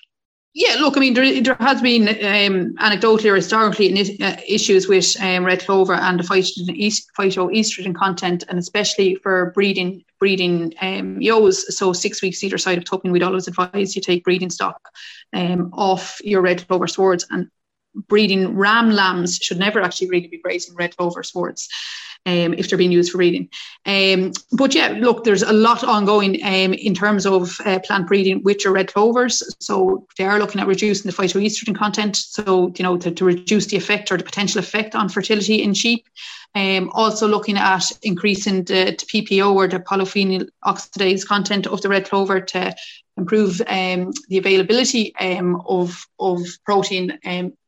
Yeah, 0.58 0.76
look, 0.76 0.96
I 0.96 1.02
mean, 1.02 1.14
there, 1.14 1.42
there 1.42 1.58
has 1.60 1.82
been 1.82 2.08
um, 2.08 2.76
anecdotally 2.78 3.30
or 3.30 3.36
historically 3.36 3.92
uh, 4.22 4.38
issues 4.48 4.88
with 4.88 5.14
um, 5.22 5.44
red 5.44 5.60
clover 5.60 5.94
and 5.94 6.18
the 6.18 6.24
phytoestrogen 6.24 7.94
content, 7.94 8.46
and 8.48 8.58
especially 8.58 9.16
for 9.16 9.52
breeding 9.54 10.06
breeding 10.18 10.74
um, 10.80 11.20
ewes. 11.22 11.78
So 11.78 11.92
six 11.92 12.22
weeks 12.22 12.42
either 12.42 12.58
side 12.58 12.78
of 12.78 12.86
tupping, 12.86 13.12
we'd 13.12 13.22
always 13.22 13.50
advise 13.50 13.98
you 13.98 14.02
take 14.02 14.24
breeding 14.24 14.50
stock 14.50 14.80
um, 15.34 15.72
off 15.74 16.22
your 16.24 16.42
red 16.42 16.66
clover 16.66 16.88
swards. 16.88 17.28
And 17.30 17.50
breeding 18.08 18.56
ram 18.56 18.92
lambs 18.92 19.36
should 19.36 19.60
never 19.60 19.82
actually 19.82 20.10
really 20.10 20.28
be 20.28 20.40
grazing 20.40 20.76
red 20.76 20.96
clover 20.96 21.22
swards 21.24 21.68
um, 22.26 22.54
if 22.54 22.70
they're 22.70 22.78
being 22.78 22.92
used 22.92 23.12
for 23.12 23.18
breeding. 23.18 23.50
Um, 23.86 24.32
but 24.52 24.74
yeah, 24.74 24.96
look, 25.00 25.24
there's 25.24 25.44
a 25.44 25.54
lot 25.54 25.84
ongoing 25.84 26.44
um, 26.44 26.74
in 26.74 26.94
terms 26.94 27.26
of 27.26 27.58
uh, 27.66 27.80
plant 27.80 28.08
breeding 28.08 28.42
with 28.44 28.64
your 28.64 28.74
red 28.74 28.92
clovers. 28.92 29.44
So 29.60 30.08
they 30.18 30.26
are 30.26 30.40
looking 30.40 30.62
at 30.62 30.68
reducing 30.68 31.10
the 31.10 31.16
phytoestrogen 31.16 31.76
content. 31.76 32.16
So, 32.16 32.74
you 32.78 32.84
know, 32.84 32.98
to, 32.98 33.12
to 33.12 33.26
reduce 33.26 33.68
the 33.68 33.78
effect 33.78 34.12
or 34.12 34.18
the 34.18 34.24
potential 34.24 34.60
effect 34.60 34.96
on 34.96 35.10
fertility 35.10 35.62
in 35.62 35.74
sheep. 35.74 36.08
Um, 36.56 36.90
also 36.94 37.28
looking 37.28 37.58
at 37.58 37.92
increasing 38.02 38.64
the, 38.64 38.96
the 38.98 39.06
PPO 39.06 39.54
or 39.54 39.68
the 39.68 39.80
polyphenol 39.80 40.48
oxidase 40.64 41.28
content 41.28 41.68
of 41.68 41.82
the 41.82 41.90
red 41.90 42.08
clover 42.08 42.40
to 42.40 42.74
improve 43.18 43.62
um, 43.68 44.12
the 44.30 44.38
availability 44.38 45.14
um, 45.18 45.62
of, 45.68 46.06
of 46.20 46.42
protein 46.66 47.20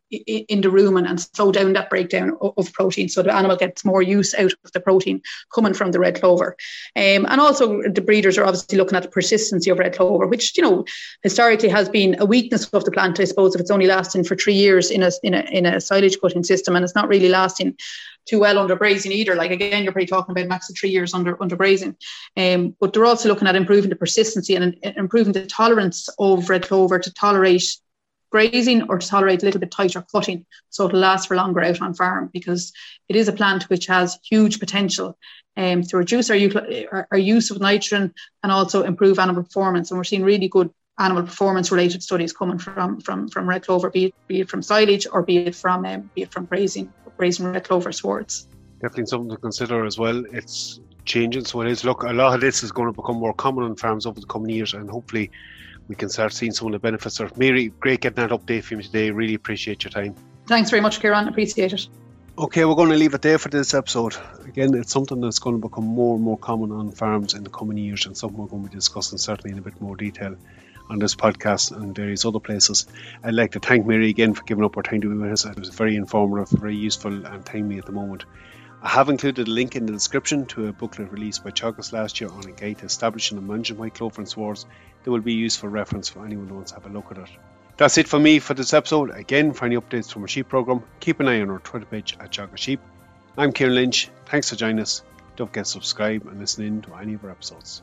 in 0.10 0.62
the 0.62 0.70
rumen 0.70 1.08
and 1.08 1.20
slow 1.20 1.52
down 1.52 1.74
that 1.74 1.90
breakdown 1.90 2.38
of 2.42 2.72
protein 2.74 3.10
so 3.10 3.22
the 3.22 3.34
animal 3.34 3.58
gets 3.58 3.84
more 3.84 4.02
use 4.02 4.34
out 4.36 4.54
of 4.64 4.72
the 4.72 4.80
protein 4.80 5.22
coming 5.54 5.74
from 5.74 5.92
the 5.92 6.00
red 6.00 6.20
clover 6.20 6.56
um, 6.96 7.26
and 7.26 7.42
also 7.42 7.82
the 7.90 8.02
breeders 8.02 8.38
are 8.38 8.46
obviously 8.46 8.78
looking 8.78 8.96
at 8.96 9.04
the 9.04 9.10
persistency 9.10 9.70
of 9.70 9.80
red 9.80 9.96
clover 9.96 10.26
which 10.28 10.56
you 10.58 10.64
know 10.64 10.86
historically 11.24 11.70
has 11.70 11.90
been 11.90 12.16
a 12.20 12.26
weakness 12.26 12.68
of 12.70 12.86
the 12.86 12.92
plant 12.92 13.20
i 13.20 13.26
suppose 13.26 13.54
if 13.54 13.62
it's 13.62 13.72
only 13.72 13.88
lasting 13.88 14.24
for 14.24 14.36
three 14.36 14.54
years 14.54 14.90
in 14.92 15.04
a 15.04 15.12
in 15.24 15.34
a, 15.34 15.42
in 15.52 15.66
a 15.66 15.82
silage 15.82 16.18
cutting 16.22 16.44
system 16.44 16.76
and 16.76 16.84
it's 16.84 16.96
not 16.96 17.10
really 17.10 17.30
lasting 17.30 17.76
too 18.28 18.40
well 18.40 18.60
under 18.60 18.76
grazing 18.76 19.12
either. 19.12 19.36
Like 19.36 19.52
again, 19.52 19.84
you're 19.84 19.94
probably 19.94 20.06
talking 20.06 20.34
about 20.34 20.48
max 20.48 20.70
of 20.70 20.78
three 20.78 20.90
years 20.90 21.14
under 21.14 21.42
under 21.42 21.56
grazing. 21.56 21.96
Um, 22.36 22.76
but 22.80 22.94
they're 22.94 23.06
also 23.06 23.30
looking 23.30 23.48
at 23.48 23.56
improving 23.56 23.90
the 23.90 23.96
persistency 23.96 24.56
and 24.56 24.78
improving 24.84 25.34
the 25.34 25.46
tolerance 25.46 26.10
of 26.20 26.50
red 26.50 26.68
clover 26.68 27.00
to 27.00 27.14
tolerate 27.14 27.78
grazing 28.32 28.90
or 28.90 28.98
to 28.98 29.08
tolerate 29.08 29.42
a 29.42 29.46
little 29.46 29.60
bit 29.60 29.72
tighter 29.72 30.04
cutting 30.12 30.46
so 30.70 30.86
it'll 30.86 31.00
last 31.00 31.28
for 31.28 31.36
longer 31.36 31.62
out 31.62 31.82
on 31.82 31.94
farm 31.94 32.30
because 32.34 32.74
it 33.10 33.16
is 33.16 33.28
a 33.28 33.34
plant 33.34 33.64
which 33.64 33.88
has 33.88 34.20
huge 34.30 34.60
potential 34.60 35.18
um, 35.58 35.82
to 35.82 35.98
reduce 35.98 36.30
our, 36.30 37.08
our, 37.12 37.18
use 37.18 37.50
of 37.50 37.60
nitrogen 37.60 38.14
and 38.44 38.52
also 38.52 38.84
improve 38.84 39.18
animal 39.18 39.44
performance. 39.44 39.90
And 39.90 39.98
we're 39.98 40.04
seeing 40.04 40.24
really 40.24 40.48
good 40.48 40.70
animal 41.00 41.24
performance 41.24 41.72
related 41.72 42.04
studies 42.04 42.32
coming 42.32 42.60
from 42.60 43.02
from 43.02 43.28
from 43.28 43.50
red 43.50 43.66
clover, 43.66 43.90
be 43.90 44.06
it, 44.06 44.16
be 44.28 44.42
it 44.42 44.50
from 44.50 44.62
silage 44.62 45.08
or 45.12 45.24
be 45.24 45.38
it 45.38 45.56
from 45.56 45.84
um, 45.86 46.10
be 46.16 46.22
it 46.22 46.32
from 46.32 46.46
grazing 46.46 46.94
grazing 47.18 47.52
red 47.52 47.64
clover 47.64 47.92
swards. 47.92 48.48
Definitely 48.80 49.08
something 49.08 49.32
to 49.32 49.38
consider 49.38 49.86
as 49.86 49.98
well. 49.98 50.24
It's 50.32 50.80
changing, 51.06 51.46
so 51.46 51.62
it 51.62 51.72
is. 51.72 51.84
Look, 51.84 52.04
a 52.04 52.14
lot 52.14 52.36
of 52.36 52.42
this 52.42 52.62
is 52.62 52.72
going 52.72 52.94
to 52.94 52.96
become 52.96 53.18
more 53.18 53.34
common 53.34 53.64
on 53.64 53.76
farms 53.76 54.06
over 54.06 54.20
the 54.20 54.28
coming 54.28 54.52
years, 54.52 54.76
and 54.76 54.88
hopefully 54.88 55.32
we 55.88 55.96
can 55.96 56.10
start 56.10 56.34
seeing 56.34 56.52
some 56.52 56.68
of 56.68 56.74
the 56.74 56.80
benefits. 56.80 57.20
Of 57.20 57.38
Mary, 57.38 57.70
great 57.80 58.02
getting 58.02 58.28
that 58.28 58.38
update 58.38 58.64
from 58.64 58.78
you 58.78 58.84
today. 58.84 59.12
Really 59.12 59.34
appreciate 59.34 59.84
your 59.84 59.92
time. 59.92 60.16
Thanks 60.48 60.70
very 60.70 60.82
much, 60.82 61.00
Kieran. 61.00 61.28
Appreciate 61.28 61.74
it. 61.74 61.88
Okay, 62.40 62.66
we're 62.66 62.76
going 62.76 62.92
to 62.92 62.96
leave 62.96 63.16
it 63.16 63.22
there 63.24 63.40
for 63.40 63.50
this 63.50 63.74
episode. 63.74 64.16
Again, 64.46 64.76
it's 64.76 64.92
something 64.92 65.20
that's 65.20 65.40
going 65.40 65.60
to 65.60 65.68
become 65.68 65.86
more 65.86 66.16
and 66.16 66.24
more 66.24 66.38
common 66.38 66.72
on 66.72 66.92
farms 66.92 67.34
in 67.34 67.44
the 67.44 67.50
coming 67.50 67.78
years, 67.78 68.06
and 68.06 68.16
something 68.16 68.38
we're 68.38 68.48
going 68.48 68.64
to 68.64 68.70
be 68.70 68.76
discussing 68.76 69.18
certainly 69.18 69.54
in 69.54 69.60
a 69.60 69.62
bit 69.62 69.82
more 69.82 69.96
detail 69.96 70.36
on 70.90 71.00
this 71.00 71.16
podcast 71.16 71.76
and 71.76 71.96
various 71.96 72.26
other 72.26 72.40
places. 72.40 72.86
I'd 73.24 73.34
like 73.34 73.54
to 73.54 73.60
thank 73.60 73.86
Mary 73.86 74.10
again 74.10 74.34
for 74.34 74.44
giving 74.44 74.64
up 74.64 74.76
her 74.76 74.84
time 74.84 75.02
to 75.02 75.10
be 75.10 75.18
with 75.18 75.32
us. 75.32 75.46
It 75.46 75.60
was 75.60 75.70
very 75.70 75.96
informative, 75.96 76.50
very 76.60 76.76
useful, 76.76 77.26
and 77.26 77.46
timely 77.46 77.80
at 77.80 77.86
the 77.86 77.92
moment. 77.92 78.26
I 78.80 78.90
have 78.90 79.10
included 79.10 79.48
a 79.48 79.52
link 79.52 79.76
in 79.76 79.88
the 79.88 79.92
description 79.92 80.46
to 80.48 80.68
a 80.68 80.72
booklet 80.72 81.12
released 81.12 81.44
by 81.44 81.50
Teagasc 81.50 81.92
last 81.94 82.22
year 82.22 82.30
on 82.30 82.48
a 82.48 82.74
to 82.76 82.86
establishing 82.86 83.40
and 83.40 83.48
managing 83.48 83.78
white 83.78 83.96
clover 83.96 84.22
and 84.22 84.30
swards 84.30 84.68
that 85.04 85.10
will 85.10 85.20
be 85.20 85.34
used 85.34 85.60
for 85.60 85.68
reference 85.68 86.10
for 86.10 86.24
anyone 86.24 86.48
who 86.48 86.56
wants 86.56 86.72
to 86.72 86.80
have 86.80 86.86
a 86.86 86.94
look 86.94 87.12
at 87.12 87.18
it. 87.18 87.30
That's 87.78 87.98
it 87.98 88.08
for 88.08 88.20
me 88.20 88.38
for 88.38 88.54
this 88.54 88.74
episode. 88.74 89.10
Again, 89.10 89.54
for 89.54 89.66
any 89.66 89.78
updates 89.78 90.12
from 90.12 90.22
our 90.22 90.28
sheep 90.28 90.48
program, 90.48 90.84
keep 91.00 91.20
an 91.20 91.28
eye 91.28 91.42
on 91.42 91.50
our 91.50 91.60
Twitter 91.60 91.88
page 91.88 92.16
at 92.20 92.32
Teagasc 92.32 92.58
Sheep. 92.58 92.80
I'm 93.36 93.52
Kieran 93.52 93.74
Lynch. 93.74 94.10
Thanks 94.28 94.52
for 94.52 94.56
joining 94.56 94.80
us. 94.80 95.04
Don't 95.36 95.48
forget 95.48 95.66
to 95.66 95.72
subscribe 95.72 96.28
and 96.28 96.40
listen 96.40 96.64
in 96.64 96.82
to 96.84 96.94
any 96.96 97.16
of 97.16 97.24
our 97.24 97.32
episodes. 97.32 97.82